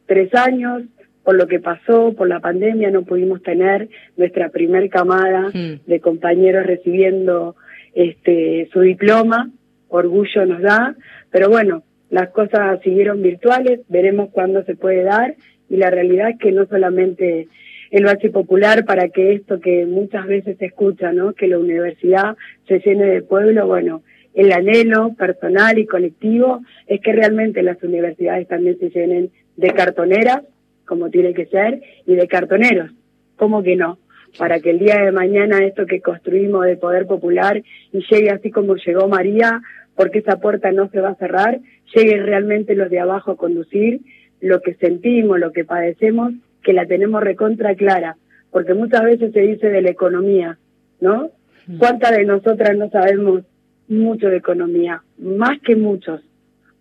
[0.06, 0.82] tres años,
[1.30, 6.66] por lo que pasó, por la pandemia, no pudimos tener nuestra primer camada de compañeros
[6.66, 7.54] recibiendo
[7.94, 9.48] este su diploma,
[9.86, 10.96] orgullo nos da,
[11.30, 15.36] pero bueno, las cosas siguieron virtuales, veremos cuándo se puede dar
[15.68, 17.46] y la realidad es que no solamente
[17.92, 21.34] el bache popular para que esto que muchas veces se escucha, ¿no?
[21.34, 24.02] Que la universidad se llene de pueblo, bueno,
[24.34, 30.42] el anhelo personal y colectivo es que realmente las universidades también se llenen de cartoneras,
[30.90, 32.90] como tiene que ser, y de cartoneros,
[33.36, 34.00] ¿cómo que no?
[34.36, 38.50] Para que el día de mañana esto que construimos de poder popular y llegue así
[38.50, 39.62] como llegó María,
[39.94, 41.60] porque esa puerta no se va a cerrar,
[41.94, 44.00] lleguen realmente los de abajo a conducir
[44.40, 46.32] lo que sentimos, lo que padecemos
[46.64, 48.16] que la tenemos recontra clara,
[48.50, 50.58] porque muchas veces se dice de la economía,
[51.00, 51.30] ¿no?
[51.78, 53.42] ¿Cuántas de nosotras no sabemos
[53.86, 55.04] mucho de economía?
[55.18, 56.20] Más que muchos,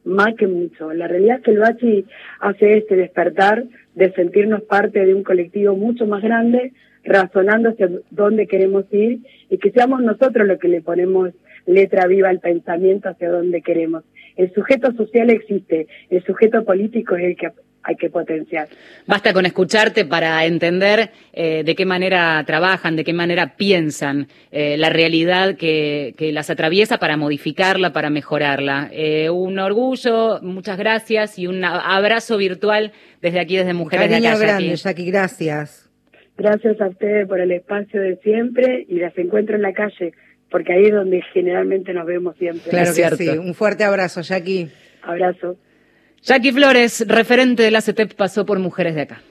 [0.03, 0.93] más que mucho.
[0.93, 2.05] La realidad es que el Bachi
[2.39, 8.47] hace este despertar de sentirnos parte de un colectivo mucho más grande, razonando hacia dónde
[8.47, 11.31] queremos ir y que seamos nosotros los que le ponemos
[11.65, 14.03] letra viva al pensamiento hacia dónde queremos.
[14.35, 17.51] El sujeto social existe, el sujeto político es el que
[17.89, 18.67] hay que potenciar.
[19.07, 24.77] Basta con escucharte para entender eh, de qué manera trabajan, de qué manera piensan eh,
[24.77, 28.89] la realidad que, las atraviesa para modificarla, para mejorarla.
[28.91, 34.37] Eh, un orgullo, muchas gracias y un abrazo virtual desde aquí, desde Mujeres de Acá.
[34.37, 35.89] grande, Jackie, gracias.
[36.37, 40.13] Gracias a ustedes por el espacio de siempre y las encuentro en la calle,
[40.51, 42.69] porque ahí es donde generalmente nos vemos siempre.
[42.69, 43.29] Claro que sí.
[43.29, 44.69] Un fuerte abrazo, Jackie.
[45.01, 45.57] Abrazo.
[46.23, 49.21] Jackie Flores, referente de la CETEP, pasó por Mujeres de Acá.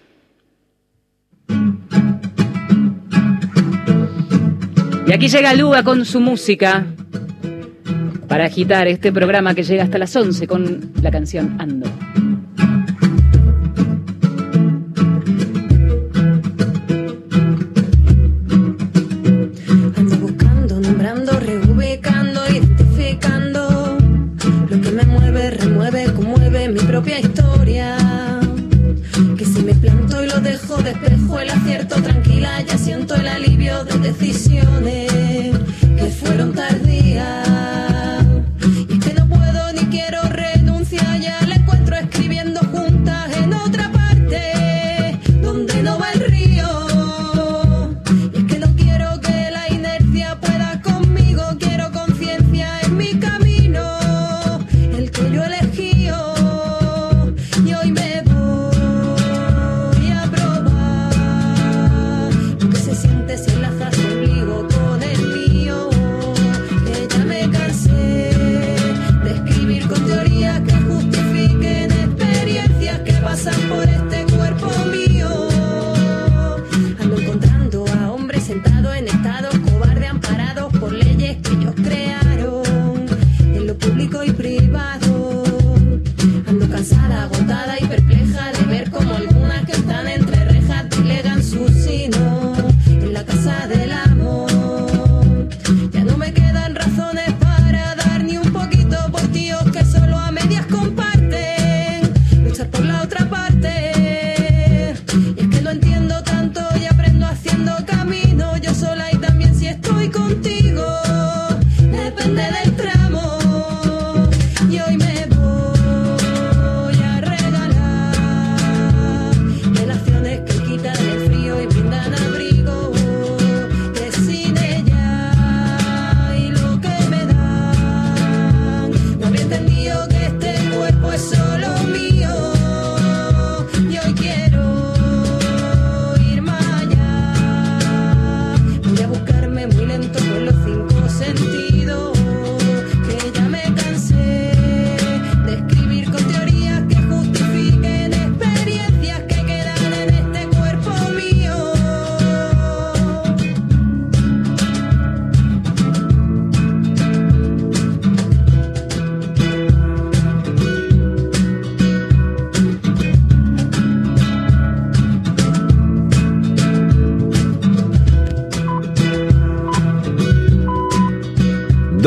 [5.06, 6.86] Y aquí llega Luga con su música
[8.28, 11.90] para agitar este programa que llega hasta las 11 con la canción Ando.
[34.18, 35.07] Se siente si enlazas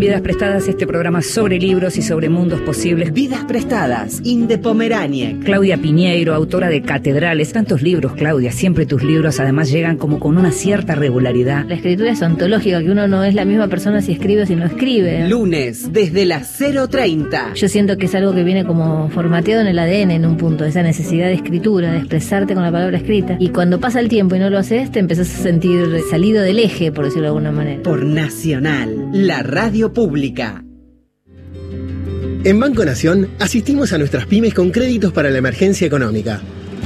[0.00, 3.12] Vidas Prestadas, este programa sobre libros y sobre mundos posibles.
[3.12, 5.44] Vidas Prestadas, Inde Pomeraniec.
[5.44, 7.52] Claudia Piñeiro, autora de Catedrales.
[7.52, 8.50] Tantos libros, Claudia.
[8.50, 11.66] Siempre tus libros además llegan como con una cierta regularidad.
[11.68, 14.56] La escritura es ontológica, que uno no es la misma persona si escribe o si
[14.56, 15.28] no escribe.
[15.28, 17.52] Lunes, desde las 0.30.
[17.52, 20.64] Yo siento que es algo que viene como formateado en el ADN en un punto,
[20.64, 23.36] esa necesidad de escritura, de expresarte con la palabra escrita.
[23.38, 26.58] Y cuando pasa el tiempo y no lo haces, te empezás a sentir salido del
[26.58, 27.82] eje, por decirlo de alguna manera.
[27.82, 30.64] Por Nacional, la radio pública.
[32.42, 36.40] En Banco Nación asistimos a nuestras pymes con créditos para la emergencia económica.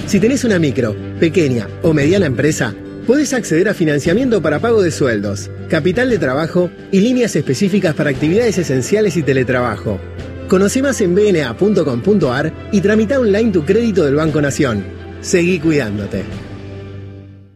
[0.07, 2.75] Si tenés una micro, pequeña o mediana empresa,
[3.07, 8.11] podés acceder a financiamiento para pago de sueldos, capital de trabajo y líneas específicas para
[8.11, 10.01] actividades esenciales y teletrabajo.
[10.49, 14.85] Conoce más en bna.com.ar y tramita online tu crédito del Banco Nación.
[15.21, 16.25] Seguí cuidándote.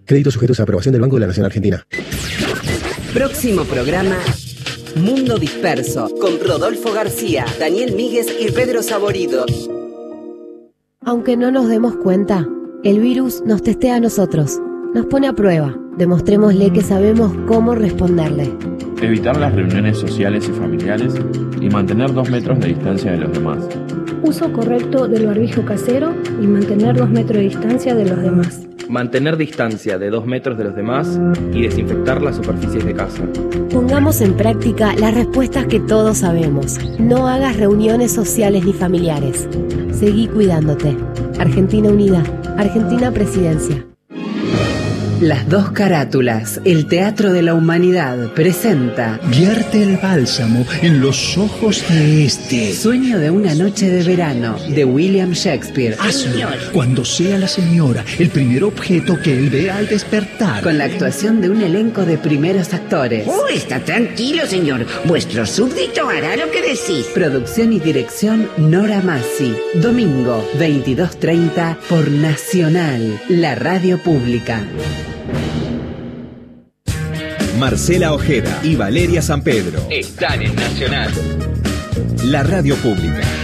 [0.05, 1.85] Créditos sujetos a aprobación del Banco de la Nación Argentina.
[3.13, 4.17] Próximo programa
[4.97, 9.45] Mundo Disperso, con Rodolfo García, Daniel Míguez y Pedro Saborido.
[11.05, 12.49] Aunque no nos demos cuenta,
[12.85, 14.61] el virus nos testea a nosotros,
[14.95, 15.77] nos pone a prueba.
[15.97, 18.53] Demostrémosle que sabemos cómo responderle.
[19.03, 21.15] Evitar las reuniones sociales y familiares
[21.61, 23.69] y mantener dos metros de distancia de los demás.
[24.23, 29.37] Uso correcto del barbijo casero y mantener dos metros de distancia de los demás mantener
[29.37, 31.19] distancia de dos metros de los demás
[31.53, 33.23] y desinfectar las superficies de casa.
[33.71, 36.79] Pongamos en práctica las respuestas que todos sabemos.
[36.99, 39.49] No hagas reuniones sociales ni familiares.
[39.93, 40.97] Seguí cuidándote.
[41.39, 42.23] Argentina Unida.
[42.57, 43.88] Argentina Presidencia.
[45.21, 51.83] Las dos carátulas, el Teatro de la Humanidad, presenta Vierte el bálsamo en los ojos
[51.89, 52.73] de este.
[52.73, 55.97] Sueño de una noche de verano, de William Shakespeare.
[55.99, 60.63] Hazlo cuando sea la señora el primer objeto que él vea al despertar.
[60.63, 63.27] Con la actuación de un elenco de primeros actores.
[63.27, 64.87] Oh, está tranquilo, señor.
[65.05, 67.07] Vuestro súbdito hará lo que decís.
[67.13, 69.53] Producción y dirección Nora Massi.
[69.75, 74.63] Domingo, 22.30 por Nacional, la radio pública.
[77.59, 81.11] Marcela Ojeda y Valeria San Pedro están en Nacional.
[82.25, 83.38] La radio pública.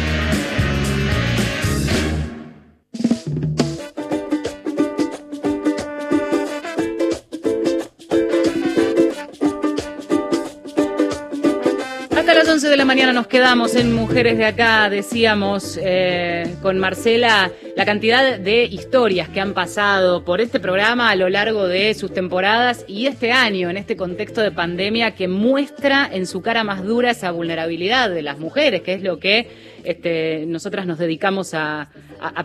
[12.94, 19.28] Mañana nos quedamos en Mujeres de Acá, decíamos eh, con Marcela la cantidad de historias
[19.28, 23.68] que han pasado por este programa a lo largo de sus temporadas y este año,
[23.68, 28.22] en este contexto de pandemia que muestra en su cara más dura esa vulnerabilidad de
[28.22, 29.48] las mujeres, que es lo que
[29.84, 31.88] este, nosotras nos dedicamos a,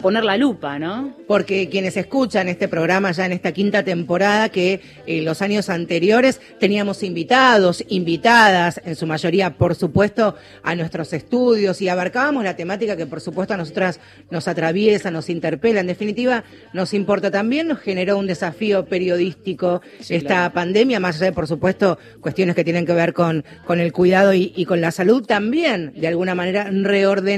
[0.01, 1.15] poner la lupa, ¿no?
[1.25, 6.41] Porque quienes escuchan este programa ya en esta quinta temporada, que en los años anteriores
[6.59, 12.97] teníamos invitados, invitadas, en su mayoría, por supuesto, a nuestros estudios y abarcábamos la temática
[12.97, 15.79] que, por supuesto, a nosotras nos atraviesa, nos interpela.
[15.79, 21.31] En definitiva, nos importa también, nos generó un desafío periodístico esta pandemia, más allá de,
[21.31, 24.91] por supuesto, cuestiones que tienen que ver con, con el cuidado y, y con la
[24.91, 27.28] salud, también, de alguna manera, reordenar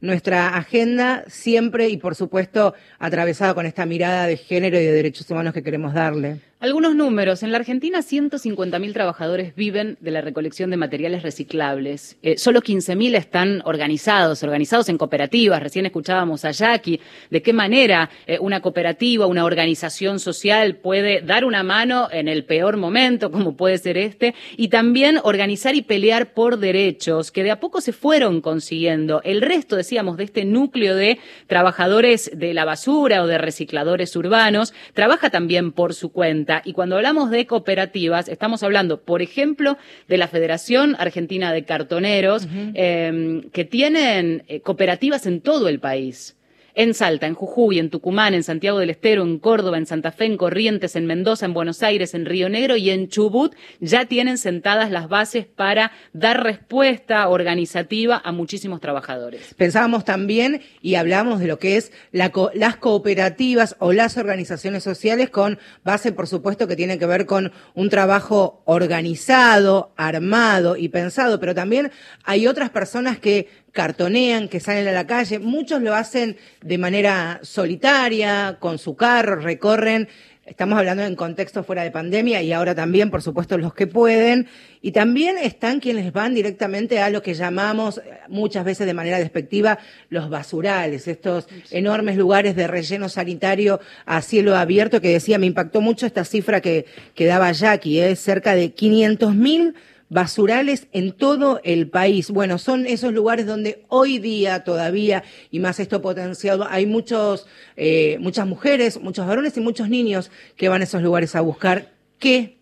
[0.00, 5.30] nuestra agenda siempre y por supuesto atravesada con esta mirada de género y de derechos
[5.30, 6.40] humanos que queremos darle.
[6.62, 7.42] Algunos números.
[7.42, 12.18] En la Argentina, 150.000 trabajadores viven de la recolección de materiales reciclables.
[12.22, 15.60] Eh, solo 15.000 están organizados, organizados en cooperativas.
[15.60, 21.44] Recién escuchábamos a Jackie de qué manera eh, una cooperativa, una organización social puede dar
[21.44, 26.32] una mano en el peor momento, como puede ser este, y también organizar y pelear
[26.32, 29.20] por derechos que de a poco se fueron consiguiendo.
[29.24, 34.72] El resto, decíamos, de este núcleo de trabajadores de la basura o de recicladores urbanos,
[34.94, 40.18] trabaja también por su cuenta y cuando hablamos de cooperativas, estamos hablando, por ejemplo, de
[40.18, 46.36] la Federación Argentina de Cartoneros, em, que tienen eh, cooperativas en todo el país
[46.74, 50.26] en Salta, en Jujuy, en Tucumán, en Santiago del Estero, en Córdoba, en Santa Fe,
[50.26, 54.38] en Corrientes, en Mendoza, en Buenos Aires, en Río Negro y en Chubut, ya tienen
[54.38, 59.54] sentadas las bases para dar respuesta organizativa a muchísimos trabajadores.
[59.54, 65.58] Pensábamos también y hablamos de lo que es las cooperativas o las organizaciones sociales con
[65.84, 71.54] base, por supuesto, que tiene que ver con un trabajo organizado, armado y pensado, pero
[71.54, 71.90] también
[72.24, 75.38] hay otras personas que cartonean, que salen a la calle.
[75.38, 80.08] Muchos lo hacen de manera solitaria, con su carro, recorren
[80.44, 84.48] Estamos hablando en contexto fuera de pandemia y ahora también, por supuesto, los que pueden.
[84.80, 89.20] Y también están quienes van directamente a lo que llamamos eh, muchas veces de manera
[89.20, 95.46] despectiva los basurales, estos enormes lugares de relleno sanitario a cielo abierto que decía, me
[95.46, 99.76] impactó mucho esta cifra que, que daba Jackie, es cerca de 500 mil
[100.12, 102.30] basurales en todo el país.
[102.30, 107.46] Bueno, son esos lugares donde hoy día todavía, y más esto potenciado, hay muchos,
[107.76, 111.92] eh, muchas mujeres, muchos varones y muchos niños que van a esos lugares a buscar
[112.18, 112.58] qué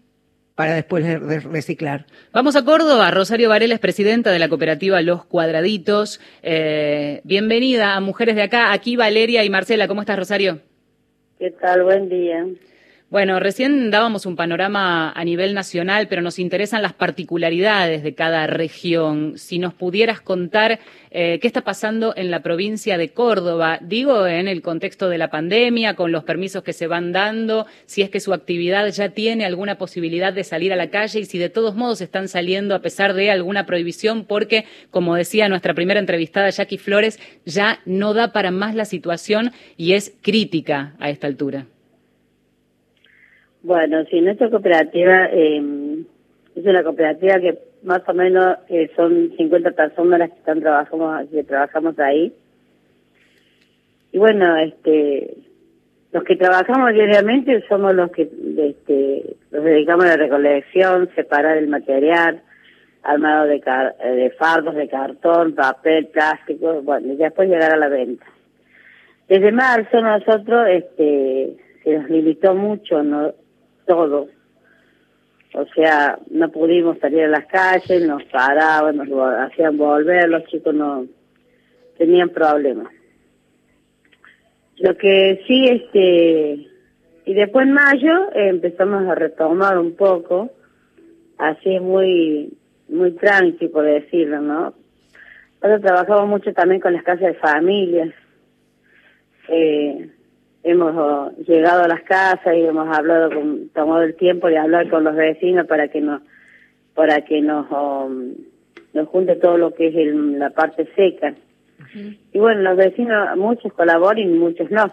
[0.55, 1.05] para después
[1.45, 2.07] reciclar.
[2.33, 3.11] Vamos a Córdoba.
[3.11, 6.21] Rosario Varela es presidenta de la cooperativa Los Cuadraditos.
[6.43, 8.73] Eh, bienvenida a Mujeres de Acá.
[8.73, 9.89] Aquí Valeria y Marcela.
[9.89, 10.61] ¿Cómo estás, Rosario?
[11.39, 11.83] ¿Qué tal?
[11.83, 12.47] Buen día.
[13.11, 18.47] Bueno, recién dábamos un panorama a nivel nacional, pero nos interesan las particularidades de cada
[18.47, 19.37] región.
[19.37, 20.79] Si nos pudieras contar
[21.11, 25.29] eh, qué está pasando en la provincia de Córdoba, digo en el contexto de la
[25.29, 29.45] pandemia, con los permisos que se van dando, si es que su actividad ya tiene
[29.45, 32.81] alguna posibilidad de salir a la calle y si de todos modos están saliendo a
[32.81, 38.33] pesar de alguna prohibición, porque, como decía nuestra primera entrevistada, Jackie Flores, ya no da
[38.33, 41.67] para más la situación y es crítica a esta altura.
[43.63, 46.03] Bueno, sí, nuestra cooperativa eh,
[46.55, 51.29] es una cooperativa que más o menos eh, son 50 personas las que están trabajamos
[51.31, 52.33] que trabajamos ahí.
[54.13, 55.37] Y bueno, este
[56.13, 61.69] los que trabajamos diariamente somos los que este, nos dedicamos a la recolección, separar el
[61.69, 62.43] material,
[63.03, 68.27] armado de, de fardos de cartón, papel, plástico, bueno, y después llegar a la venta.
[69.29, 73.33] Desde marzo nosotros este, se nos limitó mucho, ¿no?
[73.87, 74.29] Todo.
[75.53, 79.09] O sea, no pudimos salir a las calles, nos paraban, nos
[79.41, 81.07] hacían volver, los chicos no
[81.99, 82.93] tenían problemas.
[84.79, 86.67] Lo que sí, este,
[87.27, 90.51] y después en mayo empezamos a retomar un poco,
[91.37, 92.57] así muy,
[92.89, 94.75] muy tranqui, por decirlo, ¿no?
[95.63, 98.15] Nosotros trabajamos mucho también con las casas de familias.
[99.49, 100.11] Eh,
[100.63, 105.05] hemos llegado a las casas y hemos hablado con, tomado el tiempo de hablar con
[105.05, 106.23] los vecinos para que nos,
[106.95, 108.11] para que nos, oh,
[108.93, 111.35] nos junte todo lo que es la parte seca.
[112.33, 114.93] Y bueno, los vecinos, muchos colaboran y muchos no.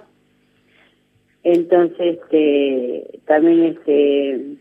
[1.44, 4.58] Entonces, este, también este,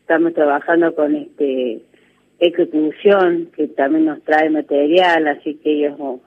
[0.00, 1.82] estamos trabajando con este
[2.38, 6.20] Ecoclusión, que también nos trae material, así que ellos oh,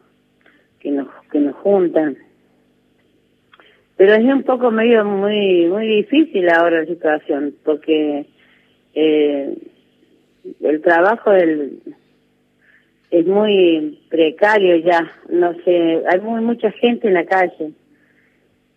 [0.80, 2.18] que nos, que nos juntan
[3.98, 8.26] pero es un poco medio muy muy difícil ahora la situación porque
[8.94, 9.58] eh,
[10.62, 11.80] el trabajo del,
[13.12, 17.72] es muy precario ya no sé hay muy mucha gente en la calle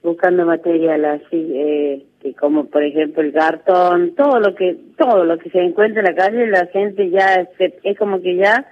[0.03, 5.39] buscando material así eh, que como por ejemplo el cartón todo lo que todo lo
[5.39, 7.47] que se encuentra en la calle la gente ya
[7.83, 8.67] es como que ya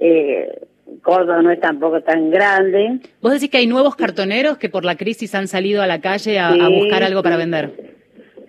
[0.00, 0.60] eh,
[1.02, 3.00] Córdoba no es tampoco tan grande.
[3.20, 6.38] ¿Vos decís que hay nuevos cartoneros que por la crisis han salido a la calle
[6.38, 7.94] a, buscar algo para vender?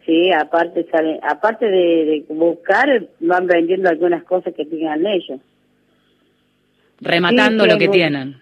[0.06, 5.40] Sí, aparte salen, aparte de, buscar, van vendiendo algunas cosas que tengan ellos.
[7.00, 8.36] Rematando lo que tienen.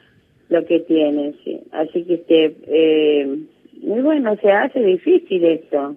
[0.49, 1.59] Lo que tienen, sí.
[1.71, 3.37] Así que, este, eh,
[3.81, 5.95] muy bueno, se hace difícil esto.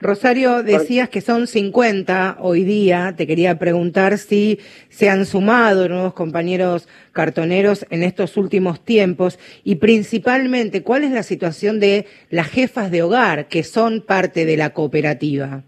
[0.00, 3.14] Rosario, decías que son 50 hoy día.
[3.16, 4.58] Te quería preguntar si
[4.90, 11.22] se han sumado nuevos compañeros cartoneros en estos últimos tiempos y principalmente cuál es la
[11.22, 15.62] situación de las jefas de hogar que son parte de la cooperativa.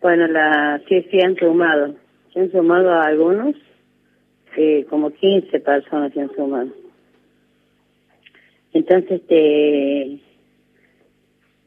[0.00, 1.96] Bueno, la, sí, sí han sumado.
[2.32, 3.56] Se han sumado a algunos,
[4.56, 6.68] eh, como 15 personas se han sumado.
[8.72, 10.20] Entonces, este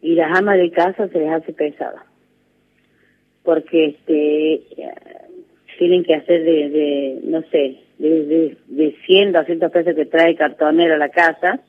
[0.01, 2.05] y las amas de casa se les hace pesada
[3.43, 4.61] porque este
[5.77, 10.35] tienen que hacer de, de no sé de, de, de 100 200 pesos que trae
[10.35, 11.59] cartonero a la casa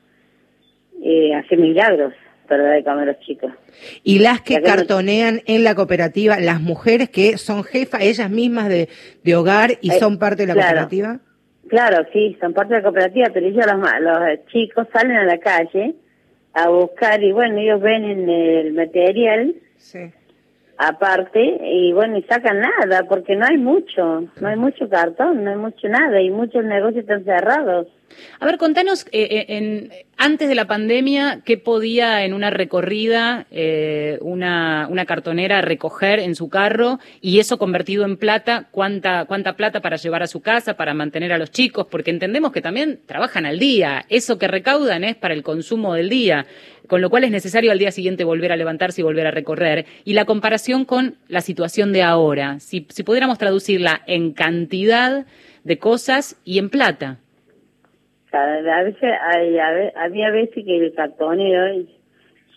[1.03, 2.12] eh, hace milagros
[2.47, 3.53] para dar de comer a los chicos.
[4.03, 8.91] Y las que cartonean en la cooperativa las mujeres que son jefas ellas mismas de,
[9.24, 11.20] de hogar y eh, son parte de la cooperativa.
[11.68, 15.39] Claro sí son parte de la cooperativa pero ellos los, los chicos salen a la
[15.39, 15.95] calle
[16.55, 19.55] a buscar y bueno, ellos ven en el material
[20.78, 25.50] aparte y bueno, y sacan nada porque no hay mucho, no hay mucho cartón, no
[25.50, 27.86] hay mucho nada y muchos negocios están cerrados.
[28.40, 33.46] A ver, contanos, eh, eh, en, antes de la pandemia, ¿qué podía en una recorrida
[33.50, 38.68] eh, una, cartonera recoger en su carro y eso convertido en plata?
[38.70, 41.86] ¿cuánta, ¿Cuánta plata para llevar a su casa, para mantener a los chicos?
[41.90, 44.04] Porque entendemos que también trabajan al día.
[44.08, 46.46] Eso que recaudan es para el consumo del día,
[46.86, 49.86] con lo cual es necesario al día siguiente volver a levantarse y volver a recorrer.
[50.04, 55.26] Y la comparación con la situación de ahora, si, si pudiéramos traducirla en cantidad
[55.64, 57.18] de cosas y en plata.
[58.33, 61.85] A veces, hay, a había veces que el cartonero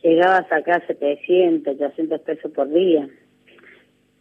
[0.01, 3.07] llegaba a sacar 700, 800 pesos por día.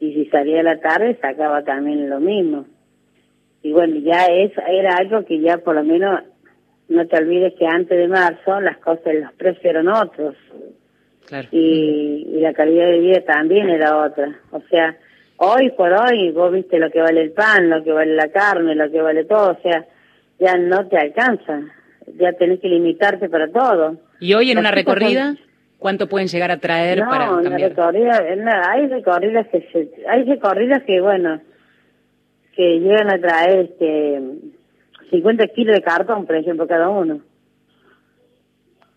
[0.01, 2.67] Y si salía a la tarde, sacaba también lo mismo.
[3.63, 6.23] Y bueno, ya es, era algo que ya por lo menos,
[6.89, 10.37] no te olvides que antes de marzo las cosas, los precios eran otros.
[11.27, 11.49] Claro.
[11.53, 14.39] Y, y la calidad de vida también era otra.
[14.51, 14.97] O sea,
[15.37, 18.75] hoy por hoy vos viste lo que vale el pan, lo que vale la carne,
[18.75, 19.53] lo que vale todo.
[19.53, 19.87] O sea,
[20.39, 21.61] ya no te alcanza,
[22.19, 23.97] ya tenés que limitarte para todo.
[24.21, 25.37] ¿Y hoy en una recorrida?
[25.79, 27.71] ¿Cuánto pueden llegar a traer no, para cambiar?
[27.71, 28.23] recorrida,
[28.71, 31.41] hay recorridas que se, hay recorridas que bueno,
[32.57, 34.23] que llegan a traer este
[35.11, 37.21] 50 kilos de cartón, por ejemplo, cada uno.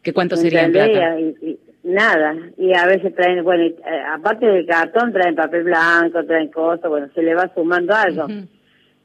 [0.01, 1.19] ¿Qué cuánto sería en plata?
[1.19, 3.75] Y, nada, y a veces traen, bueno, eh,
[4.13, 8.27] aparte del cartón traen papel blanco, traen cosas, bueno, se le va sumando algo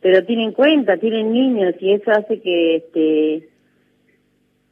[0.02, 3.48] pero tienen cuenta, tienen niños y eso hace que este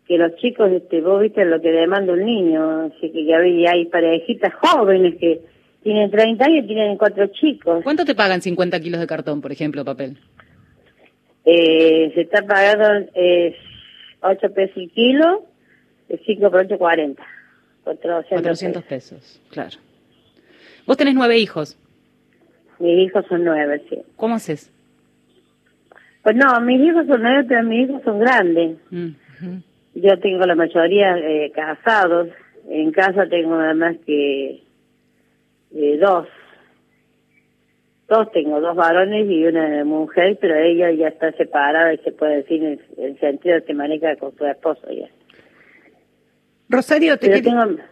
[0.07, 3.85] que los chicos, este, vos viste lo que demanda un niño, así que ya hay
[3.87, 5.41] parejitas jóvenes que
[5.85, 7.85] tienen 30 años y tienen cuatro chicos.
[7.85, 10.19] ¿Cuánto te pagan 50 kilos de cartón, por ejemplo, papel?
[11.45, 13.55] Eh, se está pagando eh,
[14.21, 15.47] 8 pesos el kilo,
[16.27, 17.23] 5 por 8, 40.
[17.85, 19.41] 400, 400 pesos.
[19.51, 19.79] claro.
[20.87, 21.79] ¿Vos tenés nueve hijos?
[22.81, 23.99] Mis hijos son nueve, sí.
[24.17, 24.73] ¿Cómo haces?
[26.23, 28.77] Pues no, mis hijos son nueve, pero mis hijos son grandes.
[29.95, 32.29] Yo tengo la mayoría eh, casados.
[32.69, 34.63] En casa tengo nada más que
[35.75, 36.29] eh, dos.
[38.09, 42.39] Dos tengo, dos varones y una mujer, pero ella ya está separada y se puede
[42.39, 45.09] decir en el sentido que maneja con su esposo ya.
[46.69, 47.83] Rosario, te pero tengo,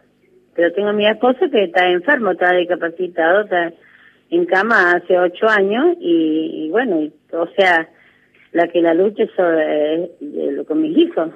[0.55, 3.72] pero tengo a mi esposo que está enfermo, está discapacitado, está
[4.31, 7.89] en cama hace ocho años y, y bueno, o sea,
[8.53, 11.30] la que la lucha es eh, con mis hijos.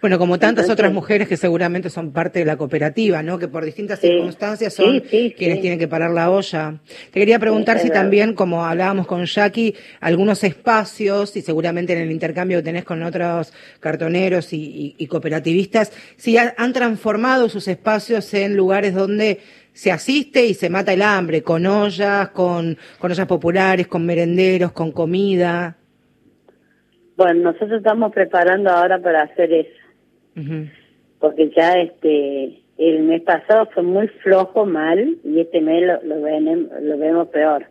[0.00, 3.38] Bueno, como tantas otras mujeres que seguramente son parte de la cooperativa, ¿no?
[3.38, 6.78] Que por distintas circunstancias son quienes tienen que parar la olla.
[7.10, 12.12] Te quería preguntar si también, como hablábamos con Jackie, algunos espacios, y seguramente en el
[12.12, 18.94] intercambio que tenés con otros cartoneros y, cooperativistas, si han transformado sus espacios en lugares
[18.94, 19.40] donde
[19.72, 24.72] se asiste y se mata el hambre, con ollas, con, con ollas populares, con merenderos,
[24.72, 25.76] con comida.
[27.16, 29.70] Bueno, nosotros estamos preparando ahora para hacer eso.
[31.18, 36.80] Porque ya este el mes pasado fue muy flojo, mal, y este mes lo, lo,
[36.80, 37.66] lo vemos peor.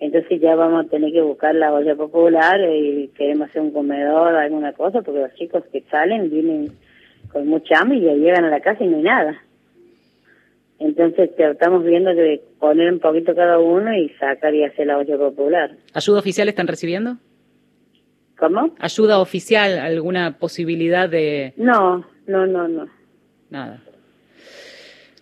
[0.00, 4.34] Entonces ya vamos a tener que buscar la olla popular y queremos hacer un comedor,
[4.34, 6.72] alguna cosa, porque los chicos que salen vienen
[7.32, 9.42] con mucha hambre y ya llegan a la casa y no hay nada.
[10.78, 15.16] Entonces estamos viendo de poner un poquito cada uno y sacar y hacer la olla
[15.16, 15.72] popular.
[15.92, 17.16] ¿Ayuda oficial están recibiendo?
[18.38, 18.74] ¿Cómo?
[18.78, 19.78] ¿Ayuda oficial?
[19.78, 21.54] ¿Alguna posibilidad de...?
[21.56, 22.86] No, no, no, no.
[23.50, 23.80] Nada.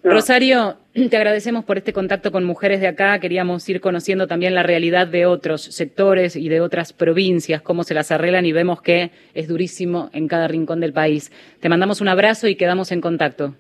[0.03, 0.77] Rosario,
[1.11, 3.19] te agradecemos por este contacto con mujeres de acá.
[3.19, 7.95] Queríamos ir conociendo también la realidad de otros sectores y de otras provincias, cómo se
[7.95, 11.33] las arreglan y vemos que es durísimo en cada rincón del país.
[11.61, 13.55] Te mandamos un abrazo y quedamos en contacto.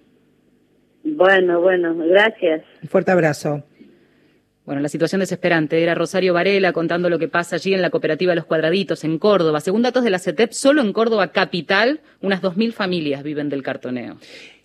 [1.03, 2.63] Bueno, bueno, gracias.
[2.83, 3.63] Un fuerte abrazo.
[4.67, 8.35] Bueno, la situación desesperante era Rosario Varela contando lo que pasa allí en la cooperativa
[8.35, 9.61] Los Cuadraditos, en Córdoba.
[9.61, 14.17] Según datos de la CETEP, solo en Córdoba capital, unas 2.000 familias viven del cartoneo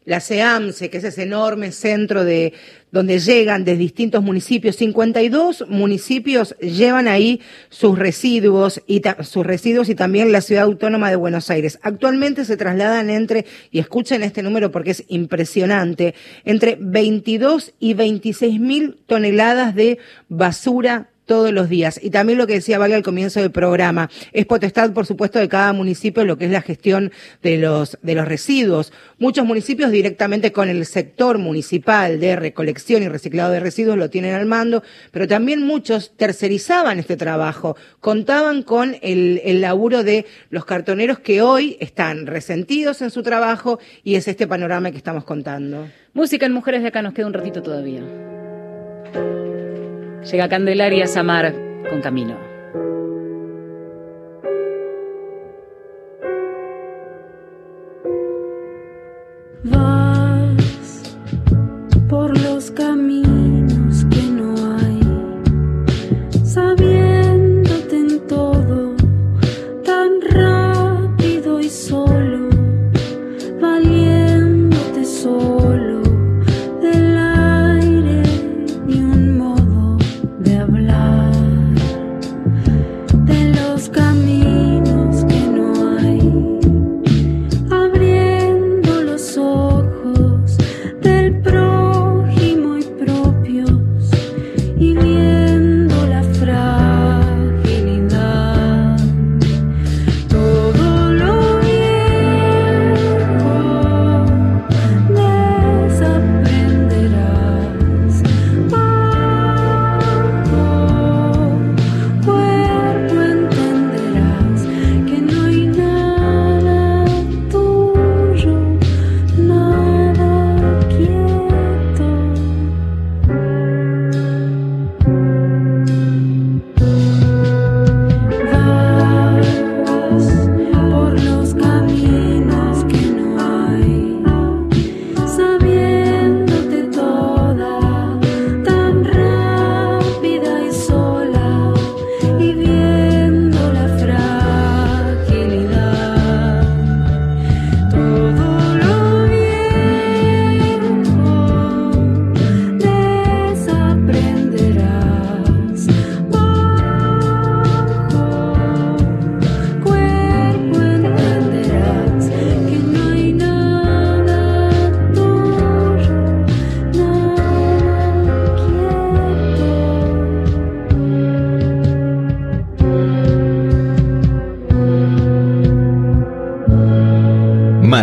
[0.03, 2.53] la CEAMSE, que es ese enorme centro de
[2.91, 4.75] donde llegan de distintos municipios.
[4.75, 7.39] 52 municipios llevan ahí
[7.69, 11.79] sus residuos y sus residuos y también la ciudad autónoma de Buenos Aires.
[11.83, 18.59] Actualmente se trasladan entre y escuchen este número porque es impresionante, entre 22 y 26
[18.59, 21.99] mil toneladas de basura todos los días.
[22.01, 25.47] Y también lo que decía Vale al comienzo del programa, es potestad, por supuesto, de
[25.47, 27.11] cada municipio lo que es la gestión
[27.41, 28.91] de los, de los residuos.
[29.19, 34.33] Muchos municipios directamente con el sector municipal de recolección y reciclado de residuos lo tienen
[34.33, 40.65] al mando, pero también muchos tercerizaban este trabajo, contaban con el, el laburo de los
[40.65, 45.87] cartoneros que hoy están resentidos en su trabajo y es este panorama que estamos contando.
[46.13, 48.01] Música en Mujeres de Acá nos queda un ratito todavía.
[50.23, 51.53] Llega Candelaria Samar
[51.89, 52.51] con Camino.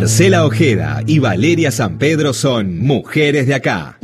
[0.09, 3.99] Marcela Ojeda y Valeria San Pedro son mujeres de acá.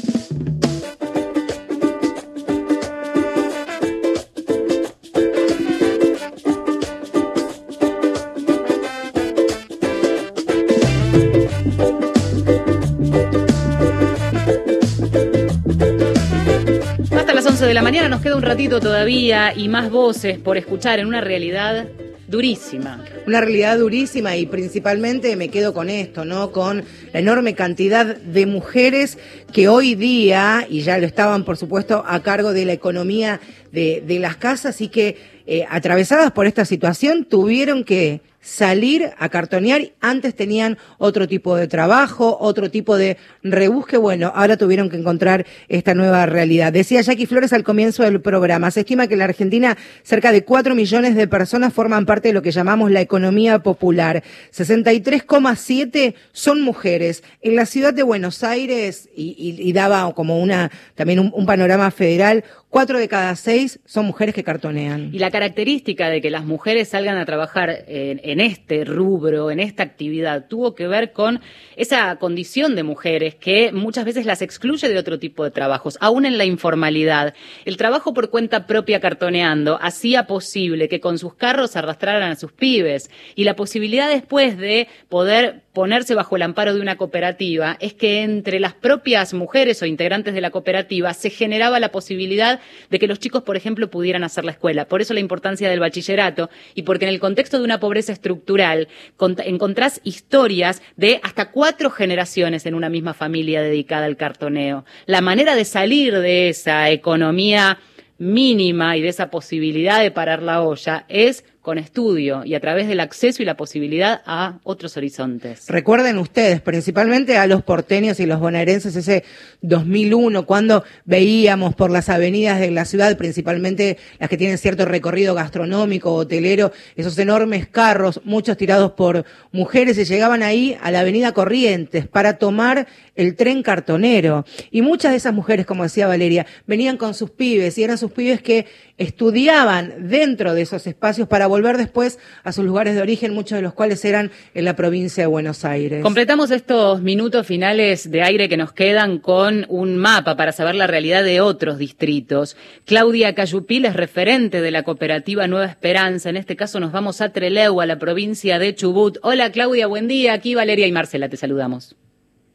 [17.17, 20.59] Hasta las 11 de la mañana nos queda un ratito todavía y más voces por
[20.59, 21.89] escuchar en una realidad
[22.29, 23.03] durísima.
[23.27, 26.53] Una realidad durísima y principalmente me quedo con esto, ¿no?
[26.53, 29.17] Con la enorme cantidad de mujeres
[29.53, 33.41] que hoy día, y ya lo estaban por supuesto a cargo de la economía
[33.75, 35.17] de, de las casas y que
[35.47, 39.93] eh, atravesadas por esta situación tuvieron que salir a cartonear.
[40.03, 43.97] Antes tenían otro tipo de trabajo, otro tipo de rebusque.
[43.97, 46.71] Bueno, ahora tuvieron que encontrar esta nueva realidad.
[46.71, 50.45] Decía Jackie Flores al comienzo del programa, se estima que en la Argentina cerca de
[50.45, 54.23] 4 millones de personas forman parte de lo que llamamos la economía popular.
[54.53, 57.23] 63,7 son mujeres.
[57.41, 62.45] En la ciudad de Buenos Aires, y, y- daba como una, también un panorama federal,
[62.75, 65.11] cuatro de cada seis son mujeres que cartonean.
[65.13, 69.61] Y la característica de que las mujeres salgan a trabajar en, en este rubro, en
[69.61, 71.41] esta actividad, tuvo que ver con
[71.77, 76.27] esa condición de mujeres que muchas veces las excluye de otro tipo de trabajos, aún
[76.27, 77.35] en la informalidad.
[77.65, 82.51] El trabajo por cuenta propia cartoneando hacía posible que con sus carros arrastraran a sus
[82.51, 83.09] pibes.
[83.37, 88.23] Y la posibilidad después de poder ponerse bajo el amparo de una cooperativa es que
[88.23, 92.61] entre las propias mujeres o integrantes de la cooperativa se generaba la posibilidad
[92.91, 94.87] de que los chicos, por ejemplo, pudieran hacer la escuela.
[94.87, 98.89] Por eso la importancia del bachillerato y porque en el contexto de una pobreza estructural
[99.19, 104.85] cont- encontrás historias de hasta cuatro generaciones en una misma familia dedicada al cartoneo.
[105.07, 107.79] La manera de salir de esa economía
[108.17, 112.89] mínima y de esa posibilidad de parar la olla es con estudio y a través
[112.89, 115.65] del acceso y la posibilidad a otros horizontes.
[115.69, 119.25] Recuerden ustedes, principalmente a los porteños y los bonaerenses, ese
[119.63, 125.35] 2001, cuando veíamos por las avenidas de la ciudad, principalmente las que tienen cierto recorrido
[125.35, 131.33] gastronómico, hotelero, esos enormes carros, muchos tirados por mujeres, y llegaban ahí a la avenida
[131.33, 134.45] Corrientes para tomar el tren cartonero.
[134.71, 138.13] Y muchas de esas mujeres, como decía Valeria, venían con sus pibes, y eran sus
[138.13, 138.67] pibes que
[138.97, 143.63] estudiaban dentro de esos espacios para volver después a sus lugares de origen, muchos de
[143.63, 146.03] los cuales eran en la provincia de Buenos Aires.
[146.03, 150.87] Completamos estos minutos finales de aire que nos quedan con un mapa para saber la
[150.87, 152.57] realidad de otros distritos.
[152.85, 156.31] Claudia Cayupil es referente de la cooperativa Nueva Esperanza.
[156.31, 159.19] En este caso nos vamos a Trelew, a la provincia de Chubut.
[159.23, 160.35] Hola Claudia, buen día.
[160.35, 161.97] Aquí Valeria y Marcela te saludamos.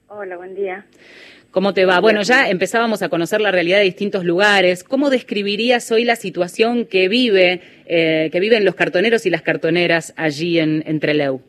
[0.08, 0.86] Hola, buen día.
[1.52, 2.00] ¿Cómo te va?
[2.00, 4.84] Bueno, ya empezábamos a conocer la realidad de distintos lugares.
[4.84, 10.14] ¿Cómo describirías hoy la situación que vive, eh, que viven los cartoneros y las cartoneras
[10.16, 11.42] allí en, en Trelew?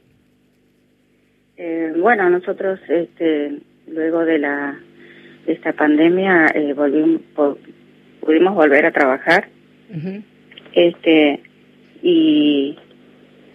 [1.58, 4.80] Eh, bueno, nosotros, este, luego de la
[5.44, 7.20] de esta pandemia, eh, volvimos,
[8.20, 9.48] pudimos volver a trabajar,
[10.72, 11.40] este,
[12.02, 12.78] y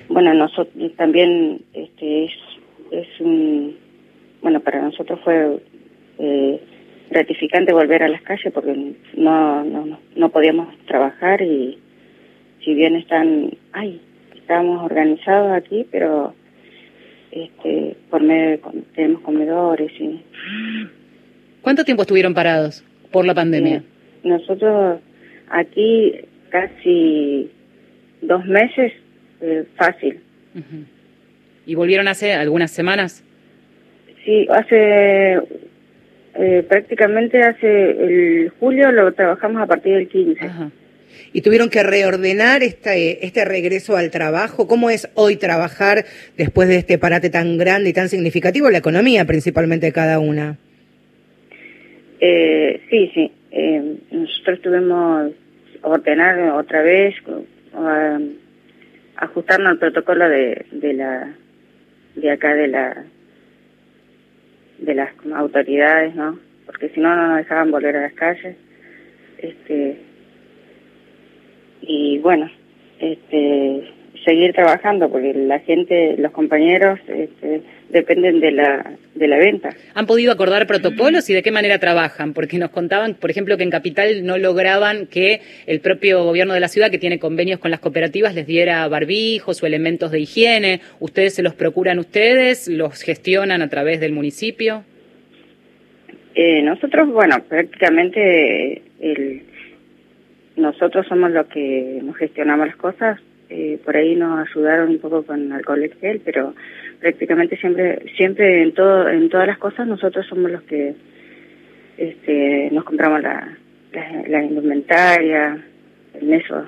[0.09, 2.31] bueno, nosotros también, este, es,
[2.91, 3.77] es un,
[4.41, 5.59] bueno, para nosotros fue
[6.19, 6.59] eh,
[7.09, 8.73] gratificante volver a las calles porque
[9.15, 11.77] no, no, no- podíamos trabajar y
[12.63, 14.01] si bien están, ay,
[14.35, 16.33] estábamos organizados aquí, pero
[17.31, 18.59] este, por medio de,
[18.95, 20.21] tenemos comedores y
[21.61, 23.83] ¿Cuánto tiempo estuvieron parados por la pandemia?
[24.23, 24.99] nosotros
[25.49, 26.13] aquí
[26.49, 27.49] casi
[28.21, 28.93] dos meses
[29.41, 30.19] eh, fácil.
[31.67, 33.23] ¿Y volvieron hace algunas semanas?
[34.23, 35.39] Sí, hace
[36.37, 40.49] eh, prácticamente hace el julio lo trabajamos a partir del 15.
[41.31, 44.67] y tuvieron que reordenar este, este regreso al trabajo.
[44.67, 46.05] ¿Cómo es hoy trabajar
[46.37, 48.69] después de este parate tan grande y tan significativo?
[48.69, 50.57] La economía principalmente de cada una.
[52.19, 53.31] Eh, sí, sí.
[53.51, 55.31] Eh, nosotros tuvimos
[55.81, 58.33] ordenar otra vez, um,
[59.15, 61.33] ajustarnos al protocolo de, de la
[62.15, 63.05] de acá de la
[64.79, 66.39] de las autoridades, ¿no?
[66.65, 68.55] Porque si no no nos dejaban volver a las calles.
[69.37, 69.97] Este
[71.81, 72.49] y bueno,
[72.99, 73.93] este
[74.25, 79.69] seguir trabajando porque la gente, los compañeros este, dependen de la de la venta.
[79.93, 82.33] ¿Han podido acordar protocolos y de qué manera trabajan?
[82.33, 86.59] Porque nos contaban, por ejemplo, que en Capital no lograban que el propio gobierno de
[86.59, 90.81] la ciudad, que tiene convenios con las cooperativas, les diera barbijos o elementos de higiene.
[90.99, 92.67] ¿Ustedes se los procuran ustedes?
[92.67, 94.83] ¿Los gestionan a través del municipio?
[96.35, 99.43] Eh, nosotros, bueno, prácticamente el,
[100.57, 103.19] nosotros somos los que nos gestionamos las cosas.
[103.49, 106.53] eh, por ahí nos ayudaron un poco con alcohol gel, pero
[106.99, 110.93] prácticamente siempre, siempre en todo, en todas las cosas nosotros somos los que
[111.97, 113.57] este, nos compramos la,
[113.93, 115.57] la, la indumentaria,
[116.13, 116.65] en eso,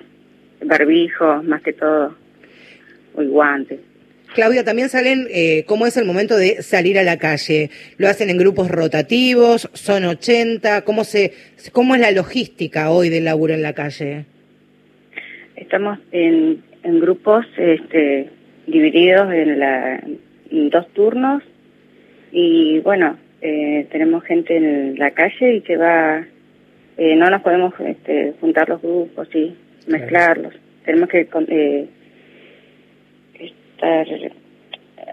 [0.63, 2.15] barbijos, más que todo,
[3.15, 3.79] o guantes.
[4.33, 7.69] Claudia, también salen, eh, ¿cómo es el momento de salir a la calle?
[7.97, 9.69] ¿Lo hacen en grupos rotativos?
[9.73, 10.83] ¿Son 80?
[10.83, 11.33] ¿Cómo, se,
[11.71, 14.25] cómo es la logística hoy del laburo en la calle?
[15.55, 18.29] Estamos en, en grupos este,
[18.67, 19.99] divididos en, la,
[20.51, 21.41] en dos turnos
[22.31, 26.23] y bueno, eh, tenemos gente en la calle y que va,
[26.97, 29.55] eh, no nos podemos este, juntar los grupos y
[29.87, 30.53] mezclarlos.
[30.85, 31.87] Tenemos que eh,
[33.39, 34.07] estar,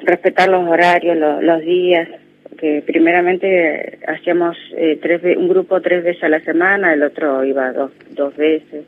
[0.03, 2.09] respetar los horarios, los, los días,
[2.43, 7.73] porque primeramente hacíamos eh, tres un grupo tres veces a la semana, el otro iba
[7.73, 8.85] dos, dos veces.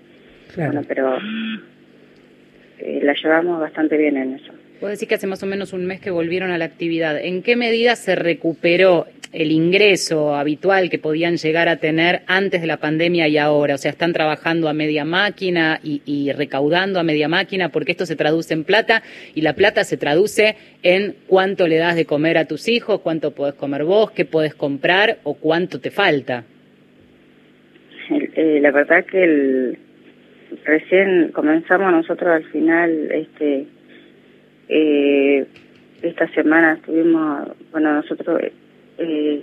[0.56, 1.18] Bueno, pero
[2.78, 4.52] eh, la llevamos bastante bien en eso.
[4.80, 7.18] Puedo decir que hace más o menos un mes que volvieron a la actividad.
[7.18, 12.66] ¿En qué medida se recuperó el ingreso habitual que podían llegar a tener antes de
[12.66, 13.76] la pandemia y ahora?
[13.76, 18.04] O sea, están trabajando a media máquina y, y recaudando a media máquina porque esto
[18.04, 19.02] se traduce en plata
[19.34, 23.30] y la plata se traduce en cuánto le das de comer a tus hijos, cuánto
[23.30, 26.44] podés comer vos, qué podés comprar o cuánto te falta.
[28.10, 29.78] Eh, la verdad que el,
[30.64, 33.66] recién comenzamos nosotros al final, este,
[34.68, 35.46] eh,
[36.02, 38.40] esta semana estuvimos, bueno, nosotros,
[38.98, 39.42] eh,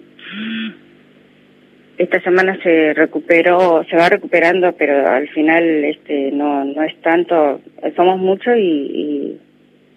[1.97, 7.61] esta semana se recuperó, se va recuperando, pero al final, este, no, no es tanto,
[7.95, 9.39] somos muchos y,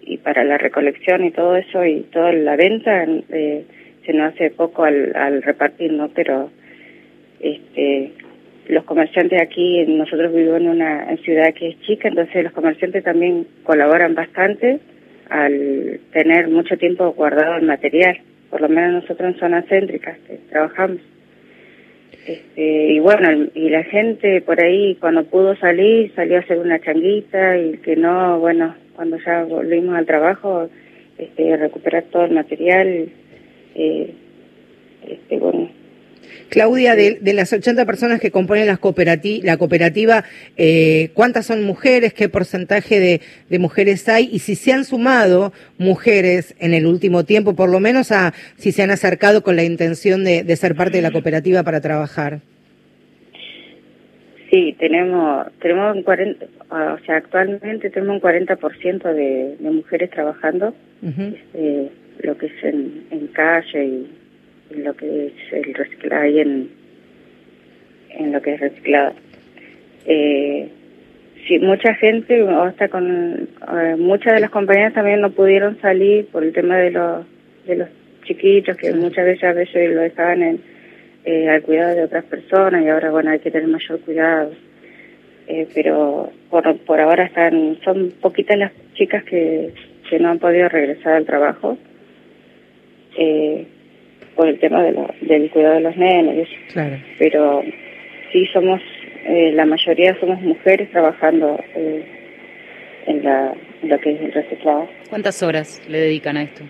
[0.01, 3.65] y, para la recolección y todo eso y toda la venta, eh,
[4.05, 6.09] se nos hace poco al, al repartir, ¿no?
[6.09, 6.49] Pero,
[7.39, 8.13] este,
[8.69, 13.47] los comerciantes aquí, nosotros vivimos en una ciudad que es chica, entonces los comerciantes también
[13.63, 14.79] colaboran bastante
[15.29, 18.17] al tener mucho tiempo guardado el material,
[18.49, 20.99] por lo menos nosotros en zonas céntricas que trabajamos.
[22.25, 26.79] Este, y bueno, y la gente por ahí cuando pudo salir, salió a hacer una
[26.79, 30.69] changuita y que no, bueno, cuando ya volvimos al trabajo,
[31.17, 33.07] este, recuperar todo el material,
[33.75, 34.13] eh,
[35.07, 35.69] este, bueno,
[36.49, 40.23] Claudia, de, de las 80 personas que componen las cooperati- la cooperativa,
[40.57, 42.13] eh, ¿cuántas son mujeres?
[42.13, 44.29] ¿Qué porcentaje de, de mujeres hay?
[44.31, 48.71] Y si se han sumado mujeres en el último tiempo, por lo menos a si
[48.71, 52.39] se han acercado con la intención de, de ser parte de la cooperativa para trabajar.
[54.49, 60.73] Sí, tenemos, tenemos un 40, o sea, actualmente tenemos un 40% de, de mujeres trabajando,
[61.53, 64.07] eh, lo que es en, en calle y
[64.69, 66.69] lo que es el reciclado ahí en,
[68.11, 69.13] en lo que es reciclado.
[70.05, 70.69] Eh,
[71.47, 76.27] sí, mucha gente, o hasta con eh, muchas de las compañías también no pudieron salir
[76.27, 77.25] por el tema de los,
[77.65, 77.89] de los
[78.23, 80.61] chiquitos que muchas veces a veces lo dejaban en,
[81.25, 84.51] eh, al cuidado de otras personas y ahora bueno hay que tener mayor cuidado.
[85.47, 89.73] Eh, pero por, por ahora están son poquitas las chicas que,
[90.09, 91.77] que no han podido regresar al trabajo.
[93.17, 93.65] Eh,
[94.37, 96.47] por el tema de lo- del cuidado de los nenes.
[96.71, 96.95] Claro.
[97.19, 97.63] pero
[98.31, 98.79] sí somos
[99.25, 102.03] eh, la mayoría somos mujeres trabajando eh,
[103.07, 106.63] en, la, en lo que es el reciclado ¿Cuántas horas le dedican a esto?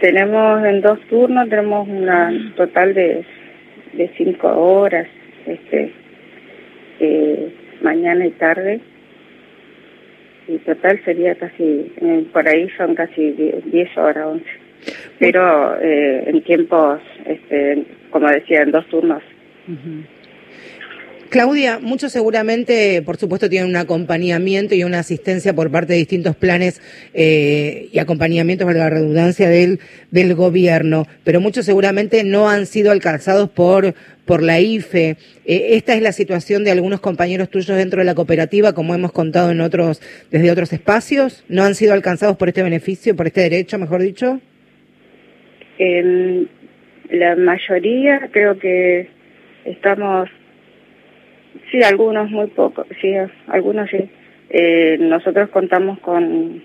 [0.00, 3.24] Tenemos en dos turnos, tenemos una total de,
[3.94, 5.06] de cinco horas,
[5.46, 5.90] este,
[7.00, 7.48] eh,
[7.82, 8.80] mañana y tarde.
[10.46, 11.90] Y total sería casi,
[12.32, 14.44] por ahí son casi die- 10 horas, 11.
[15.18, 19.22] Pero eh, en tiempos, este, como decía, en dos turnos.
[21.34, 26.36] Claudia, muchos seguramente, por supuesto, tienen un acompañamiento y una asistencia por parte de distintos
[26.36, 26.80] planes
[27.12, 29.80] eh, y acompañamientos, para la redundancia, del,
[30.12, 33.94] del gobierno, pero muchos seguramente no han sido alcanzados por,
[34.24, 35.16] por la IFE.
[35.44, 39.10] Eh, esta es la situación de algunos compañeros tuyos dentro de la cooperativa, como hemos
[39.10, 40.00] contado en otros,
[40.30, 41.42] desde otros espacios.
[41.48, 44.40] ¿No han sido alcanzados por este beneficio, por este derecho, mejor dicho?
[45.78, 46.48] En
[47.10, 49.08] la mayoría creo que
[49.64, 50.28] estamos,
[51.70, 53.14] sí, algunos muy pocos, sí,
[53.48, 54.08] algunos sí.
[54.50, 56.62] Eh, nosotros contamos con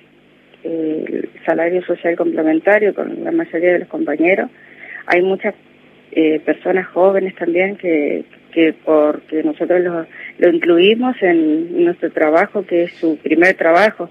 [0.64, 4.50] eh, el salario social complementario con la mayoría de los compañeros.
[5.08, 5.56] Hay muchas
[6.12, 10.06] eh, personas jóvenes también que, que porque nosotros lo,
[10.38, 14.10] lo incluimos en nuestro trabajo, que es su primer trabajo,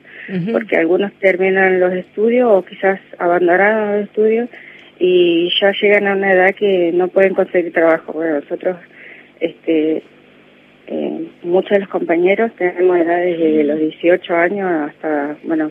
[0.52, 4.48] porque algunos terminan los estudios o quizás abandonaron los estudios
[4.98, 8.12] y ya llegan a una edad que no pueden conseguir trabajo.
[8.12, 8.76] Bueno, nosotros
[9.40, 10.02] este
[10.90, 15.70] eh, muchos de los compañeros tenemos edades desde los 18 años hasta, bueno,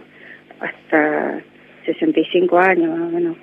[0.59, 1.41] hasta
[1.86, 3.38] 65 años más o menos.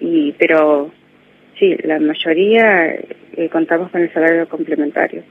[0.00, 0.90] Y, pero
[1.58, 2.94] sí, la mayoría
[3.36, 5.22] eh, contamos con el salario complementario.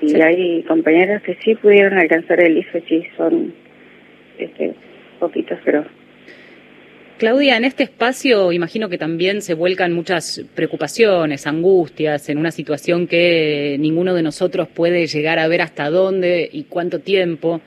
[0.00, 3.52] Y hay compañeros que sí pudieron alcanzar el IFE, sí, son
[4.38, 4.72] este,
[5.18, 5.84] poquitos, pero
[7.18, 13.08] Claudia, en este espacio imagino que también se vuelcan muchas preocupaciones, angustias, en una situación
[13.08, 17.60] que ninguno de nosotros puede llegar a ver hasta dónde y cuánto tiempo.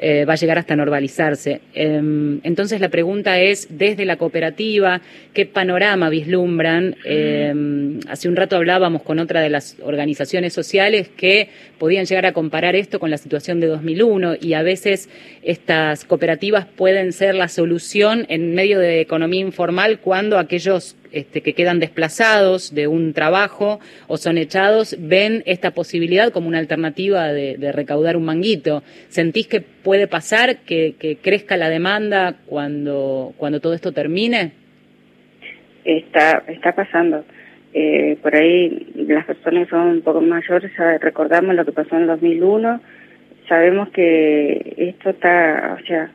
[0.00, 1.60] Eh, va a llegar hasta normalizarse.
[1.74, 5.00] Em, entonces la pregunta es, desde la cooperativa,
[5.34, 6.94] ¿qué panorama vislumbran?
[7.04, 12.32] Em, hace un rato hablábamos con otra de las organizaciones sociales que podían llegar a
[12.32, 15.08] comparar esto con la situación de 2001 y a veces
[15.42, 21.54] estas cooperativas pueden ser la solución en medio de economía informal cuando aquellos este, que
[21.54, 27.72] quedan desplazados de un trabajo o son echados ven esta posibilidad como una alternativa de,
[27.72, 28.82] recaudar un manguito.
[29.08, 34.52] ¿Sentís que puede pasar que, crezca la demanda cuando, cuando todo esto termine?
[35.84, 37.24] Está, está pasando.
[37.74, 42.08] Eh, por ahí las personas son un poco mayores recordamos lo que pasó en el
[42.08, 42.80] 2001.
[43.48, 46.10] Sabemos que esto está, o sea,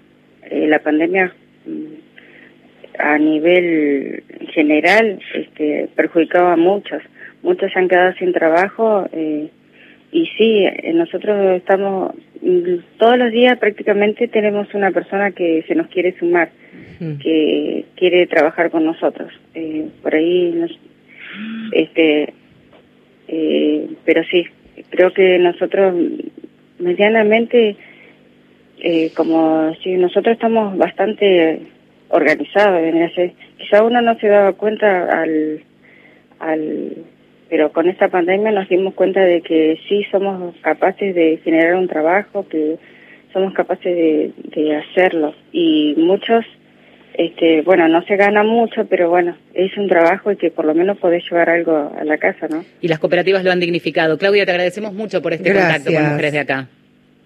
[0.49, 1.33] eh, la pandemia
[1.65, 4.23] mm, a nivel
[4.53, 7.01] general este, perjudicaba a muchos.
[7.41, 9.49] Muchos se han quedado sin trabajo eh,
[10.13, 15.87] y sí, nosotros estamos, mm, todos los días prácticamente tenemos una persona que se nos
[15.87, 16.51] quiere sumar,
[17.21, 19.33] que quiere trabajar con nosotros.
[19.55, 20.71] Eh, por ahí, nos,
[21.71, 22.33] este,
[23.27, 24.45] eh, pero sí,
[24.89, 25.95] creo que nosotros
[26.77, 27.75] medianamente,
[28.79, 31.59] eh, como si nosotros estamos bastante
[32.13, 32.77] organizado.
[33.57, 35.63] Quizá uno no se daba cuenta al,
[36.39, 36.97] al,
[37.49, 41.87] pero con esta pandemia nos dimos cuenta de que sí somos capaces de generar un
[41.87, 42.77] trabajo, que
[43.33, 45.33] somos capaces de, de hacerlo.
[45.51, 46.45] Y muchos,
[47.15, 50.75] este, bueno, no se gana mucho, pero bueno, es un trabajo y que por lo
[50.75, 52.63] menos podés llevar algo a la casa, ¿no?
[52.79, 54.19] Y las cooperativas lo han dignificado.
[54.19, 56.67] Claudia, te agradecemos mucho por este contacto con mujeres de acá.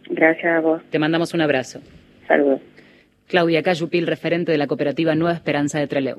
[0.10, 0.82] Gracias a vos.
[0.90, 1.82] Te mandamos un abrazo.
[2.26, 2.62] Saludos.
[3.28, 6.18] Claudia Cayupil, referente de la cooperativa Nueva Esperanza de Trelew.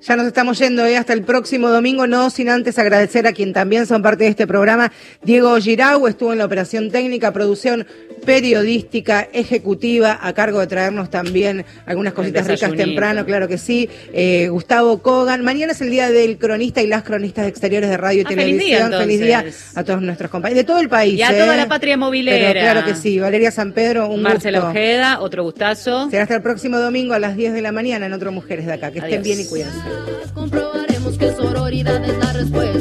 [0.00, 0.96] Ya nos estamos yendo ¿eh?
[0.96, 4.46] hasta el próximo domingo, no sin antes agradecer a quien también son parte de este
[4.46, 4.92] programa.
[5.22, 7.84] Diego Girau estuvo en la operación técnica, producción
[8.24, 13.88] periodística, ejecutiva, a cargo de traernos también algunas cositas ricas temprano, claro que sí.
[14.12, 15.42] Eh, Gustavo Kogan.
[15.44, 18.92] Mañana es el día del cronista y las cronistas exteriores de radio y ah, televisión.
[18.92, 19.44] Feliz día,
[19.74, 21.18] a todos nuestros compañeros de todo el país.
[21.18, 21.56] Y a toda ¿eh?
[21.56, 22.52] la patria movilera.
[22.52, 23.18] claro que sí.
[23.18, 26.08] Valeria San Pedro, un Marcela Ojeda, otro gustazo.
[26.08, 28.74] Será hasta el próximo domingo a las 10 de la mañana en Otro Mujeres de
[28.74, 28.92] Acá.
[28.92, 29.87] Que estén bien y cuídense.
[30.34, 32.78] Comprobaremos que sororidad es la respuesta.